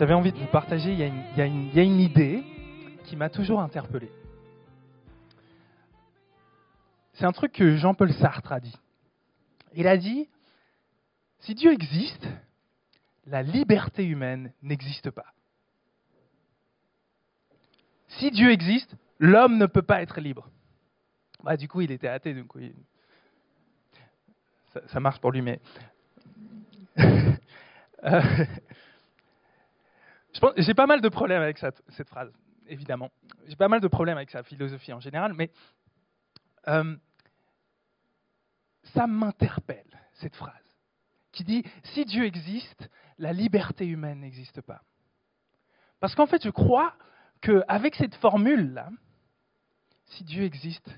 j'avais 0.00 0.14
envie 0.14 0.32
de 0.32 0.38
vous 0.38 0.46
partager, 0.46 0.94
il 0.94 0.98
y 0.98 1.42
a 1.42 1.84
une, 1.84 2.00
idée 2.00 2.42
qui 3.04 3.16
m'a 3.16 3.28
toujours 3.28 3.60
interpellé. 3.60 4.10
C'est 7.12 7.26
un 7.26 7.32
truc 7.32 7.52
que 7.52 7.76
Jean-Paul 7.76 8.10
Sartre 8.14 8.50
a 8.50 8.60
dit. 8.60 8.74
Il 9.74 9.86
a 9.86 9.98
dit, 9.98 10.26
si 11.40 11.54
Dieu 11.54 11.74
existe, 11.74 12.26
la 13.26 13.42
liberté 13.42 14.06
humaine 14.06 14.54
n'existe 14.62 15.10
pas. 15.10 15.34
Si 18.08 18.30
Dieu 18.30 18.52
existe, 18.52 18.96
l'homme 19.18 19.58
ne 19.58 19.66
peut 19.66 19.82
pas 19.82 20.00
être 20.00 20.18
libre. 20.18 20.48
Bah, 21.44 21.58
du 21.58 21.68
coup, 21.68 21.82
il 21.82 21.90
était 21.90 22.08
athée, 22.08 22.32
donc. 22.32 22.50
Ça, 24.86 24.98
marche 24.98 25.20
pour 25.20 25.30
lui, 25.30 25.42
mais. 25.42 25.60
Euh, 28.02 28.22
J'ai 30.56 30.74
pas 30.74 30.86
mal 30.86 31.00
de 31.00 31.08
problèmes 31.08 31.42
avec 31.42 31.58
cette, 31.58 32.08
phrase, 32.08 32.32
évidemment. 32.66 33.10
J'ai 33.46 33.56
pas 33.56 33.68
mal 33.68 33.80
de 33.80 33.88
problèmes 33.88 34.16
avec 34.16 34.30
sa 34.30 34.42
philosophie 34.42 34.92
en 34.92 35.00
général, 35.00 35.34
mais 35.34 35.50
euh, 36.68 36.96
ça 38.94 39.06
m'interpelle, 39.06 40.00
cette 40.14 40.36
phrase, 40.36 40.54
qui 41.32 41.44
dit 41.44 41.64
Si 41.84 42.04
Dieu 42.04 42.24
existe, 42.24 42.90
la 43.18 43.32
liberté 43.32 43.86
humaine 43.86 44.20
n'existe 44.20 44.60
pas. 44.62 44.82
Parce 46.00 46.14
qu'en 46.14 46.26
fait, 46.26 46.42
je 46.42 46.50
crois 46.50 46.94
qu'avec 47.42 47.94
cette 47.94 48.14
formule-là, 48.16 48.88
si 50.06 50.24
Dieu 50.24 50.44
existe, 50.44 50.90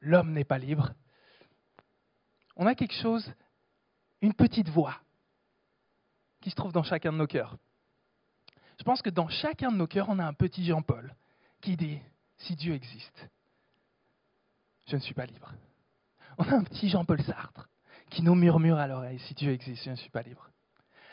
l'homme 0.00 0.32
n'est 0.32 0.44
pas 0.44 0.58
libre, 0.58 0.92
on 2.56 2.66
a 2.66 2.74
quelque 2.74 2.94
chose, 2.94 3.32
une 4.20 4.34
petite 4.34 4.68
voix 4.68 5.00
qui 6.42 6.50
se 6.50 6.56
trouve 6.56 6.72
dans 6.72 6.82
chacun 6.82 7.12
de 7.12 7.16
nos 7.16 7.26
cœurs. 7.26 7.56
Je 8.78 8.84
pense 8.84 9.02
que 9.02 9.10
dans 9.10 9.28
chacun 9.28 9.70
de 9.70 9.76
nos 9.76 9.86
cœurs, 9.86 10.08
on 10.08 10.18
a 10.18 10.24
un 10.24 10.32
petit 10.32 10.64
Jean-Paul 10.64 11.14
qui 11.60 11.76
dit, 11.76 12.00
si 12.38 12.56
Dieu 12.56 12.74
existe, 12.74 13.28
je 14.86 14.96
ne 14.96 15.00
suis 15.00 15.14
pas 15.14 15.26
libre. 15.26 15.52
On 16.38 16.44
a 16.44 16.54
un 16.54 16.64
petit 16.64 16.88
Jean-Paul 16.88 17.22
Sartre 17.22 17.68
qui 18.10 18.22
nous 18.22 18.34
murmure 18.34 18.78
à 18.78 18.86
l'oreille, 18.86 19.18
si 19.20 19.34
Dieu 19.34 19.52
existe, 19.52 19.84
je 19.84 19.90
ne 19.90 19.96
suis 19.96 20.10
pas 20.10 20.22
libre. 20.22 20.50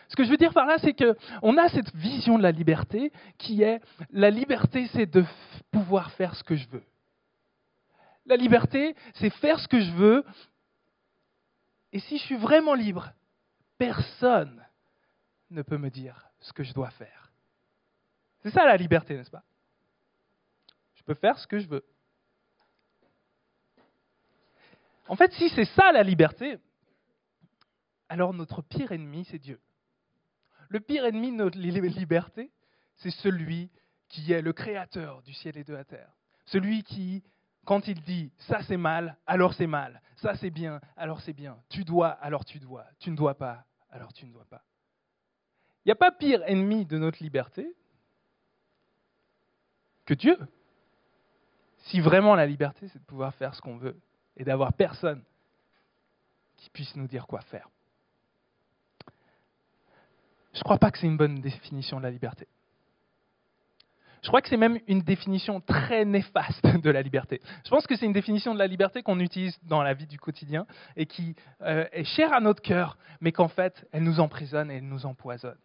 Ce 0.09 0.15
que 0.15 0.23
je 0.23 0.30
veux 0.30 0.37
dire 0.37 0.53
par 0.53 0.65
là, 0.65 0.77
c'est 0.80 0.93
qu'on 0.93 1.57
a 1.57 1.69
cette 1.69 1.95
vision 1.95 2.37
de 2.37 2.43
la 2.43 2.52
liberté 2.52 3.13
qui 3.37 3.61
est, 3.61 3.80
la 4.09 4.31
liberté, 4.31 4.87
c'est 4.87 5.05
de 5.05 5.23
pouvoir 5.71 6.11
faire 6.13 6.35
ce 6.35 6.43
que 6.43 6.55
je 6.55 6.67
veux. 6.69 6.83
La 8.25 8.35
liberté, 8.35 8.95
c'est 9.15 9.30
faire 9.30 9.59
ce 9.59 9.67
que 9.67 9.80
je 9.80 9.91
veux. 9.91 10.25
Et 11.93 11.99
si 11.99 12.17
je 12.17 12.23
suis 12.23 12.37
vraiment 12.37 12.73
libre, 12.73 13.11
personne 13.77 14.63
ne 15.52 15.61
peut 15.61 15.77
me 15.77 15.89
dire 15.89 16.27
ce 16.39 16.53
que 16.53 16.63
je 16.63 16.73
dois 16.73 16.91
faire. 16.91 17.28
C'est 18.41 18.51
ça 18.51 18.65
la 18.65 18.77
liberté, 18.77 19.15
n'est-ce 19.15 19.31
pas? 19.31 19.43
Je 20.95 21.03
peux 21.03 21.13
faire 21.13 21.37
ce 21.39 21.47
que 21.47 21.59
je 21.59 21.67
veux. 21.67 21.83
En 25.07 25.15
fait, 25.15 25.31
si 25.33 25.49
c'est 25.49 25.65
ça 25.65 25.91
la 25.91 26.03
liberté, 26.03 26.59
alors 28.09 28.33
notre 28.33 28.61
pire 28.61 28.91
ennemi, 28.91 29.25
c'est 29.25 29.39
Dieu. 29.39 29.59
Le 30.69 30.79
pire 30.79 31.05
ennemi 31.05 31.31
de 31.31 31.37
notre 31.37 31.57
li- 31.57 31.71
liberté, 31.89 32.51
c'est 32.97 33.09
celui 33.09 33.71
qui 34.07 34.31
est 34.31 34.41
le 34.41 34.53
créateur 34.53 35.21
du 35.23 35.33
ciel 35.33 35.57
et 35.57 35.63
de 35.63 35.73
la 35.73 35.83
terre. 35.83 36.11
Celui 36.45 36.83
qui, 36.83 37.23
quand 37.65 37.87
il 37.87 38.01
dit 38.01 38.31
ça 38.37 38.61
c'est 38.63 38.77
mal, 38.77 39.17
alors 39.25 39.53
c'est 39.53 39.67
mal, 39.67 40.01
ça 40.17 40.35
c'est 40.35 40.49
bien, 40.51 40.79
alors 40.95 41.21
c'est 41.21 41.33
bien, 41.33 41.57
tu 41.69 41.83
dois, 41.83 42.09
alors 42.09 42.45
tu 42.45 42.59
dois, 42.59 42.85
tu 42.99 43.09
ne 43.09 43.15
dois 43.15 43.35
pas, 43.35 43.65
alors 43.89 44.13
tu 44.13 44.25
ne 44.25 44.31
dois 44.31 44.45
pas. 44.45 44.63
Il 45.85 45.87
n'y 45.87 45.91
a 45.91 45.95
pas 45.95 46.11
pire 46.11 46.43
ennemi 46.45 46.85
de 46.85 46.97
notre 46.99 47.23
liberté 47.23 47.73
que 50.09 50.15
Dieu. 50.15 50.37
Si 51.77 51.99
vraiment 51.99 52.33
la 52.33 52.47
liberté, 52.47 52.87
c'est 52.87 52.99
de 52.99 53.05
pouvoir 53.05 53.33
faire 53.36 53.53
ce 53.53 53.61
qu'on 53.61 53.77
veut 53.77 53.95
et 54.37 54.43
d'avoir 54.43 54.73
personne 54.73 55.23
qui 56.58 56.70
puisse 56.71 56.95
nous 56.95 57.08
dire 57.08 57.27
quoi 57.27 57.42
faire. 57.42 57.70
Je 60.53 60.59
ne 60.59 60.64
crois 60.64 60.80
pas 60.80 60.89
que 60.89 60.97
c'est 60.97 61.05
une 61.05 61.15
bonne 61.15 61.39
définition 61.42 61.97
de 61.97 62.03
la 62.03 62.09
liberté. 62.09 62.47
Je 64.23 64.27
crois 64.27 64.42
que 64.42 64.49
c'est 64.49 64.58
même 64.58 64.80
une 64.87 65.02
définition 65.02 65.61
très 65.61 66.05
néfaste 66.05 66.65
de 66.83 66.89
la 66.89 67.03
liberté. 67.03 67.39
Je 67.64 67.70
pense 67.70 67.86
que 67.86 67.95
c'est 67.95 68.08
une 68.08 68.11
définition 68.11 68.55
de 68.55 68.59
la 68.59 68.67
liberté 68.67 69.03
qu'on 69.03 69.20
utilise 69.20 69.58
dans 69.64 69.83
la 69.83 69.93
vie 69.93 70.08
du 70.08 70.20
quotidien 70.20 70.65
et 70.97 71.05
qui 71.05 71.36
euh, 71.61 71.86
est 71.91 72.03
chère 72.03 72.33
à 72.33 72.41
notre 72.41 72.64
cœur, 72.64 72.97
mais 73.21 73.31
qu'en 73.31 73.47
fait, 73.47 73.87
elle 73.91 74.03
nous 74.03 74.20
emprisonne 74.20 74.71
et 74.71 74.77
elle 74.77 74.87
nous 74.87 75.05
empoisonne. 75.05 75.58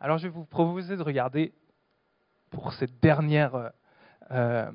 Alors 0.00 0.18
je 0.18 0.24
vais 0.24 0.34
vous 0.34 0.44
proposer 0.44 0.96
de 0.96 1.02
regarder 1.02 1.54
pour 2.56 2.72
cette 2.72 3.00
dernière 3.00 3.54
euh, 3.54 3.68
euh, 4.30 4.72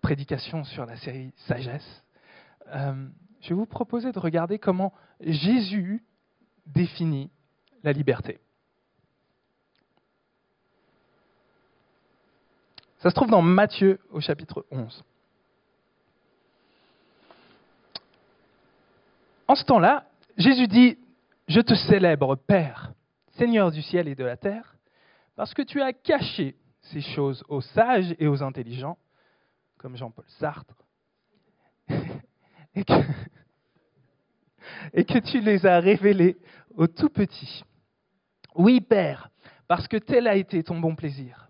prédication 0.00 0.64
sur 0.64 0.86
la 0.86 0.96
série 0.96 1.30
Sagesse, 1.46 2.02
euh, 2.68 3.06
je 3.42 3.50
vais 3.50 3.54
vous 3.54 3.66
proposer 3.66 4.12
de 4.12 4.18
regarder 4.18 4.58
comment 4.58 4.94
Jésus 5.20 6.02
définit 6.64 7.30
la 7.84 7.92
liberté. 7.92 8.40
Ça 13.00 13.10
se 13.10 13.14
trouve 13.14 13.30
dans 13.30 13.42
Matthieu 13.42 14.00
au 14.10 14.20
chapitre 14.20 14.64
11. 14.70 15.04
En 19.48 19.54
ce 19.54 19.64
temps-là, 19.64 20.06
Jésus 20.38 20.66
dit, 20.66 20.96
Je 21.46 21.60
te 21.60 21.74
célèbre, 21.74 22.36
Père, 22.36 22.94
Seigneur 23.32 23.70
du 23.70 23.82
ciel 23.82 24.08
et 24.08 24.14
de 24.14 24.24
la 24.24 24.38
terre, 24.38 24.76
parce 25.36 25.52
que 25.52 25.60
tu 25.62 25.82
as 25.82 25.92
caché 25.92 26.56
ces 26.92 27.00
choses 27.00 27.44
aux 27.48 27.60
sages 27.60 28.14
et 28.18 28.26
aux 28.26 28.42
intelligents, 28.42 28.98
comme 29.76 29.96
Jean-Paul 29.96 30.24
Sartre, 30.38 30.74
et 34.92 35.04
que, 35.04 35.18
tu 35.18 35.40
les 35.40 35.64
as 35.66 35.80
révélées 35.80 36.36
aux 36.76 36.86
tout 36.86 37.08
petits. 37.08 37.64
Oui, 38.54 38.80
Père, 38.80 39.30
parce 39.66 39.88
que 39.88 39.96
tel 39.96 40.26
a 40.26 40.36
été 40.36 40.62
ton 40.62 40.78
bon 40.78 40.94
plaisir. 40.94 41.48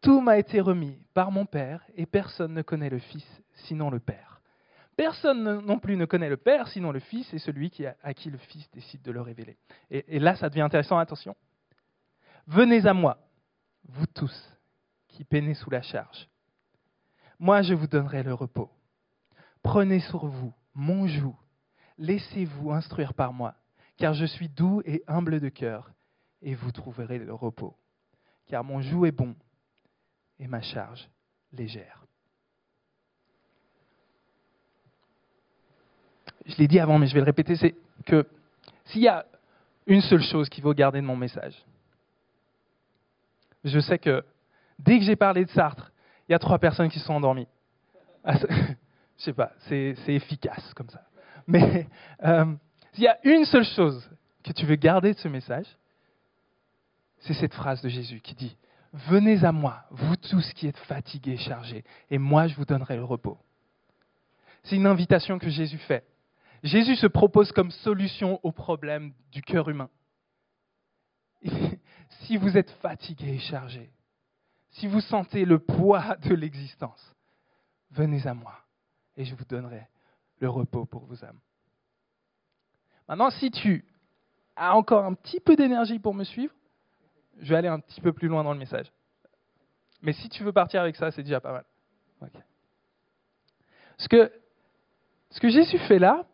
Tout 0.00 0.20
m'a 0.20 0.38
été 0.38 0.60
remis 0.60 0.98
par 1.14 1.30
mon 1.30 1.46
Père, 1.46 1.84
et 1.94 2.06
personne 2.06 2.54
ne 2.54 2.62
connaît 2.62 2.90
le 2.90 2.98
Fils 2.98 3.26
sinon 3.66 3.90
le 3.90 4.00
Père. 4.00 4.40
Personne 4.96 5.42
ne- 5.42 5.60
non 5.60 5.78
plus 5.78 5.96
ne 5.96 6.04
connaît 6.04 6.28
le 6.28 6.36
Père 6.36 6.68
sinon 6.68 6.92
le 6.92 7.00
Fils 7.00 7.32
et 7.32 7.38
celui 7.38 7.72
à 8.02 8.14
qui 8.14 8.30
le 8.30 8.38
Fils 8.38 8.68
décide 8.72 9.02
de 9.02 9.12
le 9.12 9.20
révéler. 9.20 9.56
Et 9.90 10.18
là, 10.18 10.34
ça 10.36 10.48
devient 10.48 10.62
intéressant, 10.62 10.98
attention. 10.98 11.36
Venez 12.46 12.86
à 12.86 12.92
moi, 12.92 13.18
vous 13.88 14.06
tous 14.06 14.58
qui 15.08 15.24
peinez 15.24 15.54
sous 15.54 15.70
la 15.70 15.82
charge. 15.82 16.28
Moi, 17.38 17.62
je 17.62 17.74
vous 17.74 17.86
donnerai 17.86 18.22
le 18.22 18.34
repos. 18.34 18.70
Prenez 19.62 20.00
sur 20.00 20.26
vous 20.26 20.52
mon 20.74 21.06
joug, 21.06 21.36
laissez-vous 21.98 22.72
instruire 22.72 23.14
par 23.14 23.32
moi, 23.32 23.54
car 23.96 24.14
je 24.14 24.24
suis 24.24 24.48
doux 24.48 24.82
et 24.84 25.02
humble 25.06 25.40
de 25.40 25.48
cœur, 25.48 25.90
et 26.40 26.54
vous 26.54 26.72
trouverez 26.72 27.18
le 27.18 27.32
repos. 27.32 27.76
Car 28.46 28.64
mon 28.64 28.80
joug 28.80 29.06
est 29.06 29.12
bon 29.12 29.36
et 30.38 30.46
ma 30.46 30.62
charge 30.62 31.08
légère. 31.52 32.04
Je 36.46 36.56
l'ai 36.56 36.66
dit 36.66 36.80
avant, 36.80 36.98
mais 36.98 37.06
je 37.06 37.14
vais 37.14 37.20
le 37.20 37.26
répéter, 37.26 37.54
c'est 37.56 37.74
que 38.04 38.26
s'il 38.86 39.02
y 39.02 39.08
a 39.08 39.24
une 39.86 40.00
seule 40.00 40.22
chose 40.22 40.48
qu'il 40.48 40.62
faut 40.62 40.74
garder 40.74 41.00
de 41.00 41.06
mon 41.06 41.16
message, 41.16 41.54
je 43.64 43.78
sais 43.80 43.98
que 43.98 44.24
dès 44.78 44.98
que 44.98 45.04
j'ai 45.04 45.16
parlé 45.16 45.44
de 45.44 45.50
Sartre, 45.50 45.92
il 46.28 46.32
y 46.32 46.34
a 46.34 46.38
trois 46.38 46.58
personnes 46.58 46.88
qui 46.88 46.98
sont 46.98 47.14
endormies. 47.14 47.48
Ah, 48.24 48.34
je 49.18 49.24
sais 49.24 49.32
pas, 49.32 49.52
c'est 49.68 49.96
efficace 50.08 50.72
comme 50.74 50.88
ça. 50.88 51.02
Mais 51.46 51.86
euh, 52.24 52.54
s'il 52.92 53.04
y 53.04 53.08
a 53.08 53.18
une 53.24 53.44
seule 53.44 53.64
chose 53.64 54.08
que 54.42 54.52
tu 54.52 54.66
veux 54.66 54.76
garder 54.76 55.12
de 55.12 55.18
ce 55.18 55.28
message, 55.28 55.66
c'est 57.20 57.34
cette 57.34 57.54
phrase 57.54 57.82
de 57.82 57.88
Jésus 57.88 58.20
qui 58.20 58.34
dit 58.34 58.56
Venez 58.92 59.44
à 59.44 59.52
moi, 59.52 59.84
vous 59.90 60.16
tous 60.16 60.52
qui 60.52 60.66
êtes 60.66 60.76
fatigués, 60.76 61.38
chargés, 61.38 61.84
et 62.10 62.18
moi 62.18 62.46
je 62.46 62.54
vous 62.56 62.64
donnerai 62.64 62.96
le 62.96 63.04
repos. 63.04 63.38
C'est 64.64 64.76
une 64.76 64.86
invitation 64.86 65.38
que 65.38 65.48
Jésus 65.48 65.78
fait. 65.78 66.04
Jésus 66.62 66.96
se 66.96 67.06
propose 67.06 67.50
comme 67.52 67.70
solution 67.70 68.38
au 68.42 68.52
problème 68.52 69.12
du 69.32 69.42
cœur 69.42 69.68
humain. 69.68 69.88
Si 72.20 72.36
vous 72.36 72.56
êtes 72.56 72.70
fatigué 72.82 73.34
et 73.34 73.38
chargé, 73.38 73.90
si 74.70 74.86
vous 74.86 75.00
sentez 75.00 75.44
le 75.44 75.58
poids 75.58 76.16
de 76.24 76.34
l'existence, 76.34 77.14
venez 77.90 78.26
à 78.26 78.34
moi 78.34 78.54
et 79.16 79.24
je 79.24 79.34
vous 79.34 79.44
donnerai 79.44 79.86
le 80.38 80.48
repos 80.48 80.86
pour 80.86 81.04
vos 81.04 81.24
âmes. 81.24 81.38
Maintenant, 83.08 83.30
si 83.30 83.50
tu 83.50 83.84
as 84.56 84.74
encore 84.74 85.04
un 85.04 85.14
petit 85.14 85.40
peu 85.40 85.56
d'énergie 85.56 85.98
pour 85.98 86.14
me 86.14 86.24
suivre, 86.24 86.54
je 87.40 87.48
vais 87.50 87.56
aller 87.56 87.68
un 87.68 87.80
petit 87.80 88.00
peu 88.00 88.12
plus 88.12 88.28
loin 88.28 88.44
dans 88.44 88.52
le 88.52 88.58
message. 88.58 88.90
Mais 90.00 90.12
si 90.12 90.28
tu 90.28 90.42
veux 90.42 90.52
partir 90.52 90.80
avec 90.80 90.96
ça, 90.96 91.10
c'est 91.10 91.22
déjà 91.22 91.40
pas 91.40 91.52
mal. 91.52 91.64
Ce, 93.98 94.08
que, 94.08 94.32
ce 95.30 95.40
que 95.40 95.48
Jésus 95.48 95.78
fait 95.78 95.98
là, 95.98 96.24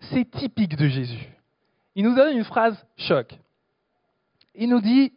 c'est 0.00 0.30
typique 0.30 0.76
de 0.76 0.86
Jésus. 0.86 1.28
Il 1.94 2.04
nous 2.04 2.14
donne 2.14 2.36
une 2.36 2.44
phrase 2.44 2.86
choc. 2.96 3.38
Il 4.60 4.68
nous 4.68 4.80
dit, 4.80 5.12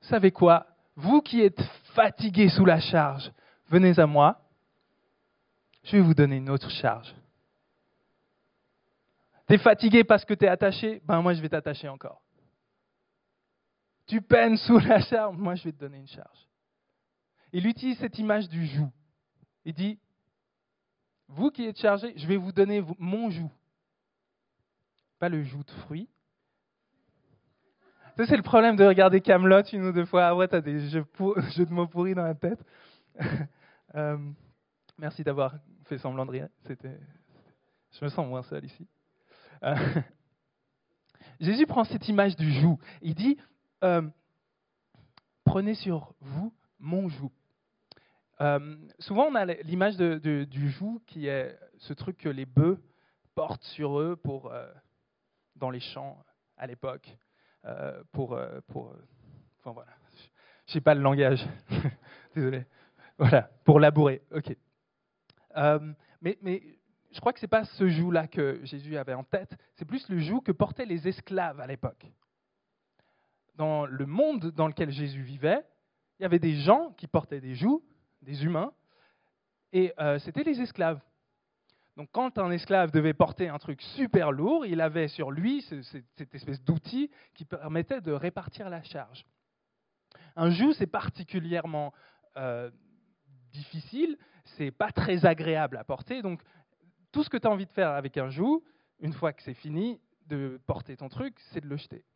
savez 0.00 0.30
quoi 0.30 0.64
Vous 0.94 1.20
qui 1.22 1.40
êtes 1.40 1.60
fatigués 1.94 2.48
sous 2.48 2.64
la 2.64 2.78
charge, 2.78 3.30
venez 3.68 3.98
à 3.98 4.06
moi, 4.06 4.40
je 5.82 5.96
vais 5.96 6.02
vous 6.02 6.14
donner 6.14 6.36
une 6.36 6.50
autre 6.50 6.70
charge. 6.70 7.12
Tu 9.48 9.54
es 9.54 9.58
fatigué 9.58 10.04
parce 10.04 10.24
que 10.24 10.34
tu 10.34 10.44
es 10.44 10.48
attaché, 10.48 11.02
ben 11.04 11.20
moi 11.20 11.34
je 11.34 11.42
vais 11.42 11.48
t'attacher 11.48 11.88
encore. 11.88 12.22
Tu 14.06 14.22
peines 14.22 14.56
sous 14.56 14.78
la 14.78 15.00
charge, 15.00 15.36
moi 15.36 15.56
je 15.56 15.64
vais 15.64 15.72
te 15.72 15.80
donner 15.80 15.98
une 15.98 16.08
charge. 16.08 16.46
Il 17.52 17.66
utilise 17.66 17.98
cette 17.98 18.18
image 18.20 18.48
du 18.48 18.66
joug. 18.66 18.92
Il 19.64 19.74
dit, 19.74 19.98
vous 21.26 21.50
qui 21.50 21.64
êtes 21.64 21.80
chargés, 21.80 22.12
je 22.16 22.26
vais 22.28 22.36
vous 22.36 22.52
donner 22.52 22.84
mon 23.00 23.30
joug. 23.30 23.50
Pas 25.18 25.28
le 25.28 25.42
joug 25.42 25.64
de 25.64 25.72
fruits. 25.72 26.08
C'est 28.26 28.36
le 28.36 28.42
problème 28.42 28.76
de 28.76 28.84
regarder 28.84 29.22
Camelot 29.22 29.62
une 29.72 29.86
ou 29.86 29.92
deux 29.92 30.04
fois. 30.04 30.26
Après, 30.26 30.46
tu 30.46 30.54
as 30.54 30.60
des 30.60 30.78
jeux, 30.90 31.04
de 31.04 31.72
mots 31.72 31.86
pourris 31.86 32.14
dans 32.14 32.24
la 32.24 32.34
tête. 32.34 32.62
Euh, 33.96 34.16
merci 34.98 35.24
d'avoir 35.24 35.56
fait 35.86 35.98
semblant 35.98 36.24
de 36.24 36.30
rire. 36.30 36.48
Je 36.68 38.04
me 38.04 38.08
sens 38.08 38.24
moins 38.24 38.44
seul 38.44 38.64
ici. 38.64 38.86
Euh, 39.64 39.74
Jésus 41.40 41.66
prend 41.66 41.82
cette 41.82 42.06
image 42.06 42.36
du 42.36 42.52
joug. 42.52 42.78
Il 43.02 43.16
dit 43.16 43.36
euh, 43.82 44.02
Prenez 45.42 45.74
sur 45.74 46.14
vous 46.20 46.54
mon 46.78 47.08
joug. 47.08 47.32
Souvent, 49.00 49.24
on 49.24 49.34
a 49.34 49.44
l'image 49.44 49.96
du 49.96 50.70
joug 50.70 51.00
qui 51.08 51.26
est 51.26 51.58
ce 51.78 51.92
truc 51.92 52.16
que 52.16 52.28
les 52.28 52.46
bœufs 52.46 52.80
portent 53.34 53.64
sur 53.64 53.98
eux 53.98 54.14
pour, 54.14 54.52
dans 55.56 55.70
les 55.70 55.80
champs 55.80 56.16
à 56.56 56.68
l'époque. 56.68 57.12
Pour, 58.12 58.38
pour, 58.68 58.94
enfin 59.58 59.72
voilà, 59.72 59.90
je 60.66 60.72
sais 60.72 60.80
pas 60.80 60.94
le 60.94 61.02
langage. 61.02 61.44
Désolé. 62.34 62.64
Voilà, 63.18 63.42
pour 63.64 63.80
labourer. 63.80 64.22
Ok. 64.32 64.56
mais, 66.22 66.38
mais 66.42 66.62
je 67.12 67.20
crois 67.20 67.32
que 67.32 67.40
ce 67.40 67.44
n'est 67.44 67.50
pas 67.50 67.64
ce 67.64 67.88
joug-là 67.88 68.28
que 68.28 68.60
Jésus 68.64 68.96
avait 68.96 69.14
en 69.14 69.24
tête, 69.24 69.56
c'est 69.74 69.84
plus 69.84 70.08
le 70.08 70.18
joug 70.18 70.42
que 70.42 70.52
portaient 70.52 70.86
les 70.86 71.08
esclaves 71.08 71.60
à 71.60 71.66
l'époque. 71.66 72.06
Dans 73.56 73.84
le 73.86 74.06
monde 74.06 74.52
dans 74.52 74.68
lequel 74.68 74.90
Jésus 74.90 75.22
vivait, 75.22 75.64
il 76.18 76.22
y 76.22 76.26
avait 76.26 76.38
des 76.38 76.54
gens 76.54 76.92
qui 76.96 77.06
portaient 77.06 77.40
des 77.40 77.54
jougs, 77.54 77.82
des 78.22 78.44
humains, 78.44 78.72
et 79.72 79.92
euh, 79.98 80.18
c'était 80.18 80.42
les 80.42 80.60
esclaves. 80.60 81.00
Donc 82.00 82.08
quand 82.12 82.38
un 82.38 82.50
esclave 82.50 82.90
devait 82.92 83.12
porter 83.12 83.50
un 83.50 83.58
truc 83.58 83.82
super 83.82 84.32
lourd, 84.32 84.64
il 84.64 84.80
avait 84.80 85.08
sur 85.08 85.30
lui 85.30 85.60
cette 85.60 86.34
espèce 86.34 86.64
d'outil 86.64 87.10
qui 87.34 87.44
permettait 87.44 88.00
de 88.00 88.10
répartir 88.10 88.70
la 88.70 88.82
charge. 88.82 89.26
Un 90.34 90.48
joug, 90.48 90.72
c'est 90.72 90.86
particulièrement 90.86 91.92
euh, 92.38 92.70
difficile, 93.52 94.16
c'est 94.56 94.70
pas 94.70 94.92
très 94.92 95.26
agréable 95.26 95.76
à 95.76 95.84
porter, 95.84 96.22
donc 96.22 96.42
tout 97.12 97.22
ce 97.22 97.28
que 97.28 97.36
tu 97.36 97.46
as 97.46 97.50
envie 97.50 97.66
de 97.66 97.72
faire 97.72 97.90
avec 97.90 98.16
un 98.16 98.30
joug, 98.30 98.64
une 99.00 99.12
fois 99.12 99.34
que 99.34 99.42
c'est 99.42 99.52
fini 99.52 100.00
de 100.24 100.58
porter 100.66 100.96
ton 100.96 101.10
truc, 101.10 101.38
c'est 101.52 101.60
de 101.60 101.68
le 101.68 101.76
jeter, 101.76 102.06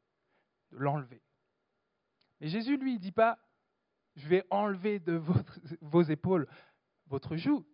de 0.73 0.79
l'enlever. 0.79 1.21
Mais 2.41 2.49
Jésus, 2.49 2.79
lui, 2.79 2.99
dit 2.99 3.13
pas, 3.13 3.37
je 4.17 4.27
vais 4.29 4.45
enlever 4.49 4.99
de 4.99 5.21
vos 5.83 6.01
épaules 6.01 6.49
votre 7.07 7.37
joug. 7.37 7.67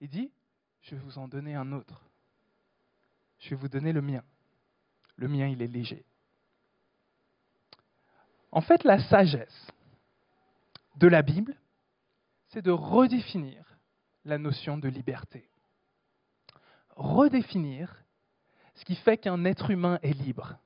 Il 0.00 0.08
dit, 0.08 0.30
je 0.82 0.94
vais 0.94 1.02
vous 1.02 1.18
en 1.18 1.28
donner 1.28 1.54
un 1.54 1.72
autre. 1.72 2.02
Je 3.38 3.50
vais 3.50 3.56
vous 3.56 3.68
donner 3.68 3.92
le 3.92 4.02
mien. 4.02 4.22
Le 5.16 5.28
mien, 5.28 5.46
il 5.46 5.62
est 5.62 5.66
léger. 5.66 6.04
En 8.52 8.60
fait, 8.60 8.84
la 8.84 8.98
sagesse 8.98 9.70
de 10.96 11.06
la 11.06 11.22
Bible, 11.22 11.56
c'est 12.48 12.62
de 12.62 12.70
redéfinir 12.70 13.78
la 14.24 14.38
notion 14.38 14.76
de 14.76 14.88
liberté 14.88 15.50
redéfinir 17.00 18.04
ce 18.74 18.84
qui 18.84 18.94
fait 18.94 19.18
qu'un 19.18 19.44
être 19.44 19.70
humain 19.70 19.98
est 20.02 20.12
libre. 20.12 20.56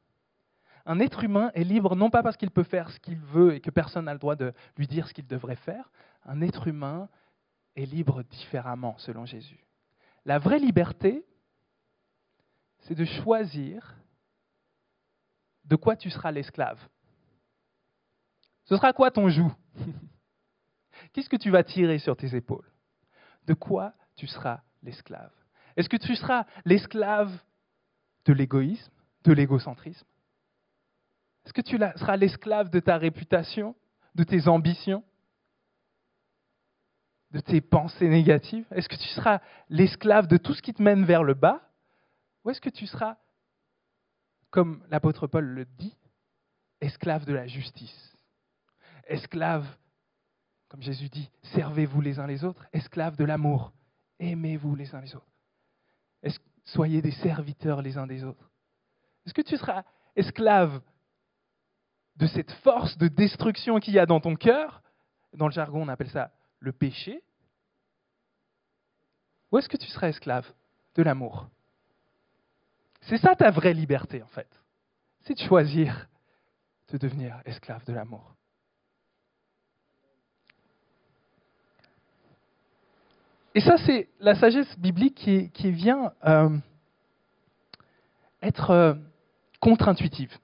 Un 0.86 1.00
être 1.00 1.24
humain 1.24 1.50
est 1.54 1.64
libre 1.64 1.96
non 1.96 2.10
pas 2.10 2.22
parce 2.22 2.36
qu'il 2.36 2.50
peut 2.50 2.64
faire 2.64 2.90
ce 2.90 3.00
qu'il 3.00 3.16
veut 3.16 3.54
et 3.54 3.60
que 3.60 3.70
personne 3.70 4.04
n'a 4.04 4.12
le 4.12 4.18
droit 4.18 4.36
de 4.36 4.52
lui 4.76 4.86
dire 4.86 5.08
ce 5.08 5.14
qu'il 5.14 5.26
devrait 5.26 5.56
faire. 5.56 5.90
Un 6.24 6.42
être 6.42 6.68
humain 6.68 7.08
est 7.76 7.86
libre 7.86 8.22
différemment 8.24 8.96
selon 8.98 9.24
Jésus. 9.24 9.64
La 10.24 10.38
vraie 10.38 10.58
liberté, 10.58 11.24
c'est 12.80 12.94
de 12.94 13.04
choisir 13.04 13.94
de 15.64 15.76
quoi 15.76 15.96
tu 15.96 16.10
seras 16.10 16.30
l'esclave. 16.30 16.80
Ce 18.64 18.76
sera 18.76 18.92
quoi 18.92 19.10
ton 19.10 19.28
joug? 19.28 19.52
Qu'est-ce 21.12 21.28
que 21.28 21.36
tu 21.36 21.50
vas 21.50 21.64
tirer 21.64 21.98
sur 21.98 22.16
tes 22.16 22.34
épaules? 22.34 22.70
De 23.46 23.54
quoi 23.54 23.94
tu 24.16 24.26
seras 24.26 24.62
l'esclave? 24.82 25.32
Est-ce 25.76 25.88
que 25.88 25.96
tu 25.96 26.14
seras 26.16 26.46
l'esclave 26.64 27.32
de 28.24 28.32
l'égoïsme, 28.32 28.92
de 29.24 29.32
l'égocentrisme? 29.32 30.06
Est-ce 31.44 31.52
que 31.52 31.60
tu 31.60 31.76
seras 31.76 32.16
l'esclave 32.16 32.70
de 32.70 32.80
ta 32.80 32.96
réputation, 32.96 33.74
de 34.14 34.24
tes 34.24 34.48
ambitions, 34.48 35.04
de 37.34 37.40
tes 37.40 37.60
pensées 37.60 38.08
négatives? 38.08 38.64
Est-ce 38.70 38.88
que 38.88 38.94
tu 38.94 39.08
seras 39.08 39.40
l'esclave 39.68 40.28
de 40.28 40.36
tout 40.36 40.54
ce 40.54 40.62
qui 40.62 40.72
te 40.72 40.80
mène 40.80 41.04
vers 41.04 41.24
le 41.24 41.34
bas? 41.34 41.68
Ou 42.44 42.50
est-ce 42.50 42.60
que 42.60 42.70
tu 42.70 42.86
seras, 42.86 43.16
comme 44.50 44.86
l'apôtre 44.88 45.26
Paul 45.26 45.44
le 45.44 45.64
dit, 45.64 45.98
esclave 46.80 47.24
de 47.24 47.34
la 47.34 47.48
justice? 47.48 48.16
Esclave, 49.08 49.66
comme 50.68 50.80
Jésus 50.80 51.08
dit, 51.08 51.28
servez-vous 51.54 52.00
les 52.00 52.20
uns 52.20 52.28
les 52.28 52.44
autres, 52.44 52.64
esclave 52.72 53.16
de 53.16 53.24
l'amour, 53.24 53.72
aimez-vous 54.20 54.76
les 54.76 54.94
uns 54.94 55.00
les 55.00 55.16
autres. 55.16 55.26
Soyez 56.66 57.02
des 57.02 57.10
serviteurs 57.10 57.82
les 57.82 57.98
uns 57.98 58.06
des 58.06 58.24
autres. 58.24 58.50
Est-ce 59.26 59.34
que 59.34 59.42
tu 59.42 59.58
seras 59.58 59.82
esclave 60.16 60.80
de 62.16 62.26
cette 62.26 62.52
force 62.62 62.96
de 62.96 63.08
destruction 63.08 63.80
qu'il 63.80 63.92
y 63.92 63.98
a 63.98 64.06
dans 64.06 64.20
ton 64.20 64.34
cœur? 64.34 64.82
Dans 65.34 65.46
le 65.46 65.52
jargon, 65.52 65.82
on 65.82 65.88
appelle 65.88 66.08
ça 66.08 66.30
le 66.64 66.72
péché. 66.72 67.22
Ou 69.52 69.58
est-ce 69.58 69.68
que 69.68 69.76
tu 69.76 69.86
seras 69.88 70.08
esclave 70.08 70.50
de 70.96 71.02
l'amour? 71.02 71.48
C'est 73.02 73.18
ça 73.18 73.36
ta 73.36 73.50
vraie 73.50 73.74
liberté, 73.74 74.22
en 74.22 74.28
fait. 74.28 74.48
C'est 75.20 75.34
de 75.34 75.46
choisir 75.46 76.08
de 76.88 76.98
devenir 76.98 77.40
esclave 77.44 77.84
de 77.84 77.92
l'amour. 77.92 78.34
Et 83.54 83.60
ça, 83.60 83.76
c'est 83.78 84.08
la 84.20 84.34
sagesse 84.34 84.78
biblique 84.78 85.14
qui, 85.14 85.70
vient 85.70 86.12
euh, 86.24 86.56
être 88.42 88.70
euh, 88.70 88.94
contre-intuitive, 89.60 90.36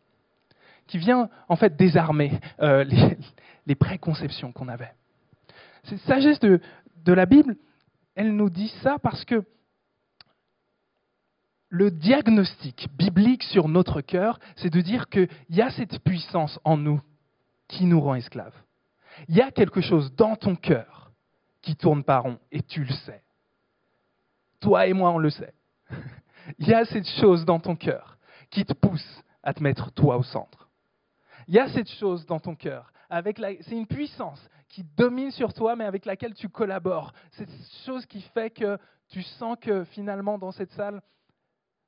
qui 0.87 0.99
vient 0.99 1.29
en 1.49 1.57
fait 1.57 1.77
désarmer 1.77 2.39
euh, 2.61 2.85
les, 3.67 3.75
préconceptions 3.75 4.53
qu'on 4.53 4.69
avait. 4.69 4.93
Cette 5.85 6.01
sagesse 6.01 6.41
de, 6.41 6.61
la 7.07 7.27
Bible, 7.27 7.57
elle 8.15 8.35
nous 8.35 8.51
dit 8.51 8.73
ça 8.83 8.99
parce 8.99 9.25
que 9.25 9.45
le 11.69 11.91
diagnostic 11.91 12.89
biblique 12.97 13.43
sur 13.45 13.69
notre 13.69 14.01
cœur, 14.01 14.39
c'est 14.57 14.71
de 14.71 14.81
dire 14.81 15.09
qu'il 15.09 15.29
y 15.51 15.63
a 15.63 15.71
cette 15.71 16.01
puissance 16.01 16.59
en 16.65 16.77
nous 16.77 17.01
qui 17.69 17.87
nous 17.87 18.01
rend 18.01 18.17
esclaves. 18.17 18.57
Il 19.29 19.37
y 19.37 19.41
a 19.41 19.51
quelque 19.51 19.81
chose 19.81 20.15
dans 20.17 20.37
ton 20.37 20.57
cœur 20.57 21.13
qui 21.63 21.77
tourne 21.77 22.03
par 22.03 22.25
rond, 22.25 22.39
et 22.51 22.63
tu 22.63 22.85
le 22.85 22.93
sais. 22.93 23.23
Toi 24.61 24.87
et 24.87 24.93
moi, 24.93 25.11
on 25.11 25.19
le 25.19 25.31
sait. 25.31 25.55
Il 26.59 26.69
y 26.69 26.75
a 26.75 26.85
cette 26.85 27.09
chose 27.21 27.45
dans 27.45 27.61
ton 27.61 27.77
cœur 27.77 28.19
qui 28.51 28.65
te 28.65 28.73
pousse 28.73 29.23
à 29.43 29.55
te 29.55 29.63
mettre 29.63 29.93
toi 29.93 30.17
au 30.17 30.23
centre. 30.23 30.69
Il 31.47 31.55
y 31.55 31.59
a 31.59 31.69
cette 31.69 31.91
chose 31.91 32.27
dans 32.27 32.41
ton 32.41 32.55
cœur, 32.55 32.93
c'est 33.11 33.71
une 33.73 33.87
puissance 33.87 34.41
qui 34.71 34.85
domine 34.97 35.31
sur 35.31 35.53
toi, 35.53 35.77
mais 35.77 35.85
avec 35.85 36.07
laquelle 36.07 36.33
tu 36.33 36.49
collabores. 36.49 37.13
Cette 37.33 37.51
chose 37.85 38.07
qui 38.07 38.23
fait 38.23 38.51
que 38.51 38.79
tu 39.09 39.23
sens 39.23 39.59
que 39.61 39.85
finalement, 39.85 40.39
dans 40.39 40.53
cette 40.53 40.73
salle, 40.73 41.03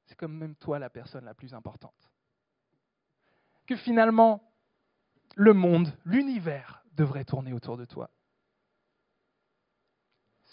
c'est 0.04 0.16
comme 0.16 0.36
même 0.36 0.56
toi 0.56 0.78
la 0.78 0.90
personne 0.90 1.24
la 1.24 1.32
plus 1.32 1.54
importante. 1.54 2.10
Que 3.66 3.76
finalement, 3.76 4.42
le 5.36 5.54
monde, 5.54 5.90
l'univers 6.04 6.84
devrait 6.94 7.24
tourner 7.24 7.54
autour 7.54 7.78
de 7.78 7.86
toi 7.86 8.10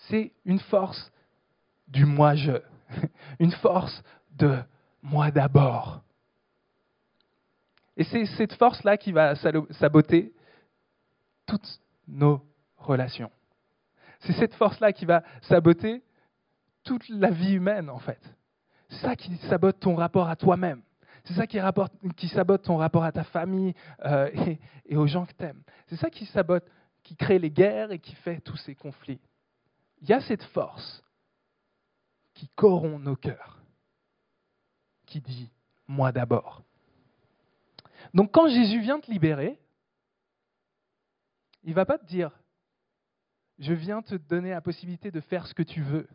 c'est 0.07 0.33
une 0.45 0.59
force 0.59 1.11
du 1.87 2.05
moi-je, 2.05 2.61
une 3.39 3.51
force 3.51 4.03
de 4.31 4.57
moi 5.01 5.31
d'abord. 5.31 6.01
Et 7.97 8.03
c'est 8.03 8.25
cette 8.25 8.53
force-là 8.53 8.97
qui 8.97 9.11
va 9.11 9.35
saboter 9.71 10.33
toutes 11.45 11.81
nos 12.09 12.41
relations. 12.77 13.31
C'est 14.21 14.33
cette 14.33 14.53
force-là 14.55 14.91
qui 14.91 15.05
va 15.05 15.23
saboter 15.43 16.03
toute 16.83 17.07
la 17.09 17.29
vie 17.29 17.53
humaine, 17.53 17.89
en 17.89 17.99
fait. 17.99 18.19
C'est 18.89 19.01
ça 19.01 19.15
qui 19.15 19.37
sabote 19.49 19.79
ton 19.79 19.95
rapport 19.95 20.27
à 20.27 20.35
toi-même. 20.35 20.81
C'est 21.25 21.33
ça 21.33 21.45
qui, 21.45 21.59
rapporte, 21.59 21.93
qui, 22.15 22.27
sabote 22.27 22.63
ton 22.63 22.77
rapport 22.77 23.03
à 23.03 23.11
ta 23.11 23.23
famille 23.23 23.73
euh, 24.05 24.29
et, 24.33 24.59
et, 24.85 24.97
aux 24.97 25.05
gens 25.05 25.25
que 25.25 25.33
tu 25.33 25.43
aimes. 25.43 25.61
C'est 25.87 25.97
ça 25.97 26.09
qui 26.09 26.25
sabote, 26.27 26.65
qui 27.03 27.15
crée 27.15 27.39
les 27.39 27.51
guerres 27.51 27.91
et 27.91 27.99
qui 27.99 28.15
fait 28.15 28.39
tous 28.41 28.57
ces 28.57 28.73
conflits. 28.73 29.19
Il 30.01 30.09
y 30.09 30.13
a 30.13 30.21
cette 30.21 30.43
force 30.43 31.03
qui 32.33 32.47
corrompt 32.55 33.03
nos 33.03 33.15
cœurs, 33.15 33.59
qui 35.05 35.19
dit 35.19 35.51
moi 35.87 36.11
d'abord. 36.11 36.63
Donc 38.13 38.31
quand 38.31 38.47
Jésus 38.47 38.79
vient 38.79 38.99
te 38.99 39.11
libérer, 39.11 39.59
il 41.69 41.73
ne 41.73 41.75
va 41.75 41.85
pas 41.85 41.99
te 41.99 42.05
dire 42.05 42.31
je 43.59 43.73
viens 43.73 44.01
te 44.01 44.15
donner 44.15 44.49
la 44.49 44.61
possibilité 44.61 45.11
de 45.11 45.19
faire 45.19 45.45
ce 45.45 45.53
que 45.53 45.61
tu 45.61 45.83
veux. 45.83 46.07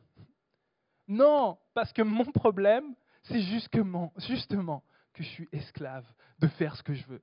Non, 1.06 1.58
parce 1.75 1.92
que 1.92 2.02
mon 2.02 2.25
problème, 2.25 2.96
c'est 3.23 3.40
justement, 3.40 4.12
justement 4.16 4.82
que 5.12 5.23
je 5.23 5.28
suis 5.28 5.49
esclave 5.52 6.11
de 6.40 6.49
faire 6.49 6.75
ce 6.75 6.82
que 6.82 6.92
je 6.92 7.06
veux. 7.06 7.23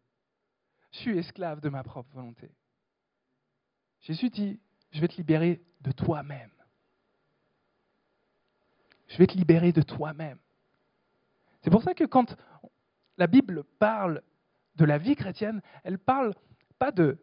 Je 0.92 1.00
suis 1.00 1.18
esclave 1.18 1.60
de 1.60 1.68
ma 1.68 1.84
propre 1.84 2.10
volonté. 2.14 2.50
Jésus 4.00 4.30
dit, 4.30 4.62
je 4.92 5.02
vais 5.02 5.10
te 5.10 5.18
libérer 5.18 5.62
de 5.82 5.92
toi-même. 5.92 6.52
Je 9.10 9.18
vais 9.18 9.28
te 9.28 9.36
libérer 9.36 9.74
de 9.74 9.82
toi-même. 9.82 10.40
C'est 11.64 11.70
pour 11.70 11.84
ça 11.84 11.94
que 11.94 12.06
quand 12.06 12.38
la 13.18 13.28
Bible 13.28 13.66
parle 13.78 14.22
de 14.76 14.86
la 14.86 14.98
vie 14.98 15.18
chrétienne, 15.18 15.62
elle 15.84 16.00
parle 16.00 16.34
pas 16.80 16.92
de 16.92 17.18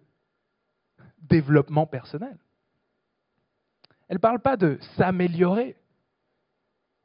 développement 1.19 1.87
personnel. 1.87 2.39
Elle 4.09 4.17
ne 4.17 4.21
parle 4.21 4.41
pas 4.41 4.57
de 4.57 4.79
s'améliorer. 4.97 5.77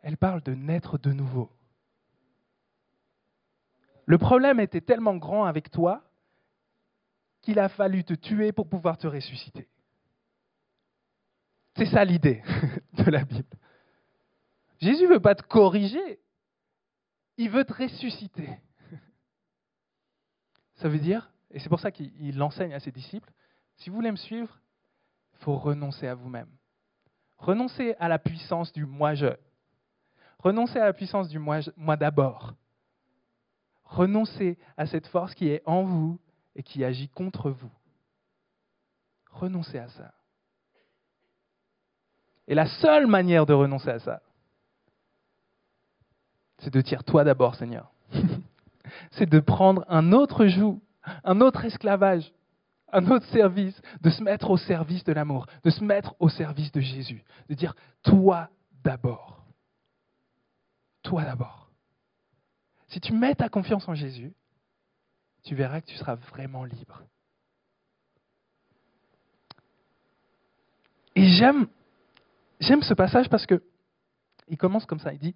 Elle 0.01 0.17
parle 0.17 0.41
de 0.41 0.53
naître 0.53 0.97
de 0.97 1.11
nouveau. 1.11 1.49
Le 4.05 4.17
problème 4.17 4.59
était 4.59 4.81
tellement 4.81 5.15
grand 5.15 5.45
avec 5.45 5.71
toi 5.71 6.03
qu'il 7.41 7.59
a 7.59 7.69
fallu 7.69 8.03
te 8.03 8.13
tuer 8.13 8.51
pour 8.51 8.67
pouvoir 8.67 8.97
te 8.97 9.07
ressusciter. 9.07 9.67
C'est 11.75 11.85
ça 11.85 12.03
l'idée 12.05 12.43
de 12.93 13.09
la 13.09 13.23
Bible. 13.23 13.57
Jésus 14.79 15.03
ne 15.03 15.13
veut 15.13 15.19
pas 15.19 15.35
te 15.35 15.43
corriger, 15.43 16.19
il 17.37 17.49
veut 17.49 17.65
te 17.65 17.73
ressusciter. 17.73 18.49
Ça 20.75 20.89
veut 20.89 20.99
dire, 20.99 21.31
et 21.51 21.59
c'est 21.59 21.69
pour 21.69 21.79
ça 21.79 21.91
qu'il 21.91 22.41
enseigne 22.41 22.73
à 22.73 22.79
ses 22.79 22.91
disciples, 22.91 23.31
si 23.77 23.89
vous 23.89 23.95
voulez 23.95 24.11
me 24.11 24.17
suivre, 24.17 24.59
il 25.33 25.43
faut 25.43 25.57
renoncer 25.57 26.07
à 26.07 26.15
vous-même. 26.15 26.49
Renoncer 27.37 27.95
à 27.99 28.07
la 28.07 28.19
puissance 28.19 28.71
du 28.71 28.85
moi-je. 28.85 29.35
Renoncer 30.39 30.79
à 30.79 30.85
la 30.85 30.93
puissance 30.93 31.27
du 31.27 31.39
moi, 31.39 31.59
moi 31.75 31.97
d'abord. 31.97 32.53
Renoncer 33.83 34.57
à 34.77 34.85
cette 34.85 35.07
force 35.07 35.33
qui 35.35 35.49
est 35.49 35.61
en 35.65 35.83
vous 35.83 36.19
et 36.55 36.63
qui 36.63 36.83
agit 36.83 37.09
contre 37.09 37.49
vous. 37.49 37.71
Renoncer 39.31 39.79
à 39.79 39.89
ça. 39.89 40.13
Et 42.47 42.55
la 42.55 42.67
seule 42.67 43.07
manière 43.07 43.45
de 43.45 43.53
renoncer 43.53 43.89
à 43.89 43.99
ça, 43.99 44.21
c'est 46.59 46.73
de 46.73 46.81
dire 46.81 47.03
toi 47.03 47.23
d'abord, 47.23 47.55
Seigneur. 47.55 47.91
c'est 49.11 49.29
de 49.29 49.39
prendre 49.39 49.85
un 49.87 50.11
autre 50.11 50.45
joug, 50.45 50.81
un 51.23 51.41
autre 51.41 51.65
esclavage, 51.65 52.31
un 52.93 53.09
autre 53.09 53.25
service, 53.27 53.79
de 54.01 54.09
se 54.09 54.23
mettre 54.23 54.49
au 54.49 54.57
service 54.57 55.03
de 55.03 55.13
l'amour, 55.13 55.47
de 55.63 55.69
se 55.69 55.83
mettre 55.83 56.15
au 56.19 56.29
service 56.29 56.71
de 56.71 56.79
Jésus, 56.79 57.23
de 57.49 57.55
dire 57.55 57.75
toi 58.03 58.49
d'abord. 58.83 59.45
Toi 61.01 61.23
d'abord. 61.23 61.69
Si 62.87 63.01
tu 63.01 63.13
mets 63.13 63.35
ta 63.35 63.49
confiance 63.49 63.87
en 63.87 63.95
Jésus, 63.95 64.33
tu 65.43 65.55
verras 65.55 65.81
que 65.81 65.87
tu 65.87 65.95
seras 65.95 66.15
vraiment 66.15 66.63
libre. 66.63 67.03
Et 71.15 71.27
j'aime, 71.31 71.67
j'aime 72.59 72.81
ce 72.81 72.93
passage 72.93 73.29
parce 73.29 73.45
que 73.45 73.61
il 74.47 74.57
commence 74.57 74.85
comme 74.85 74.99
ça, 74.99 75.13
il 75.13 75.19
dit 75.19 75.35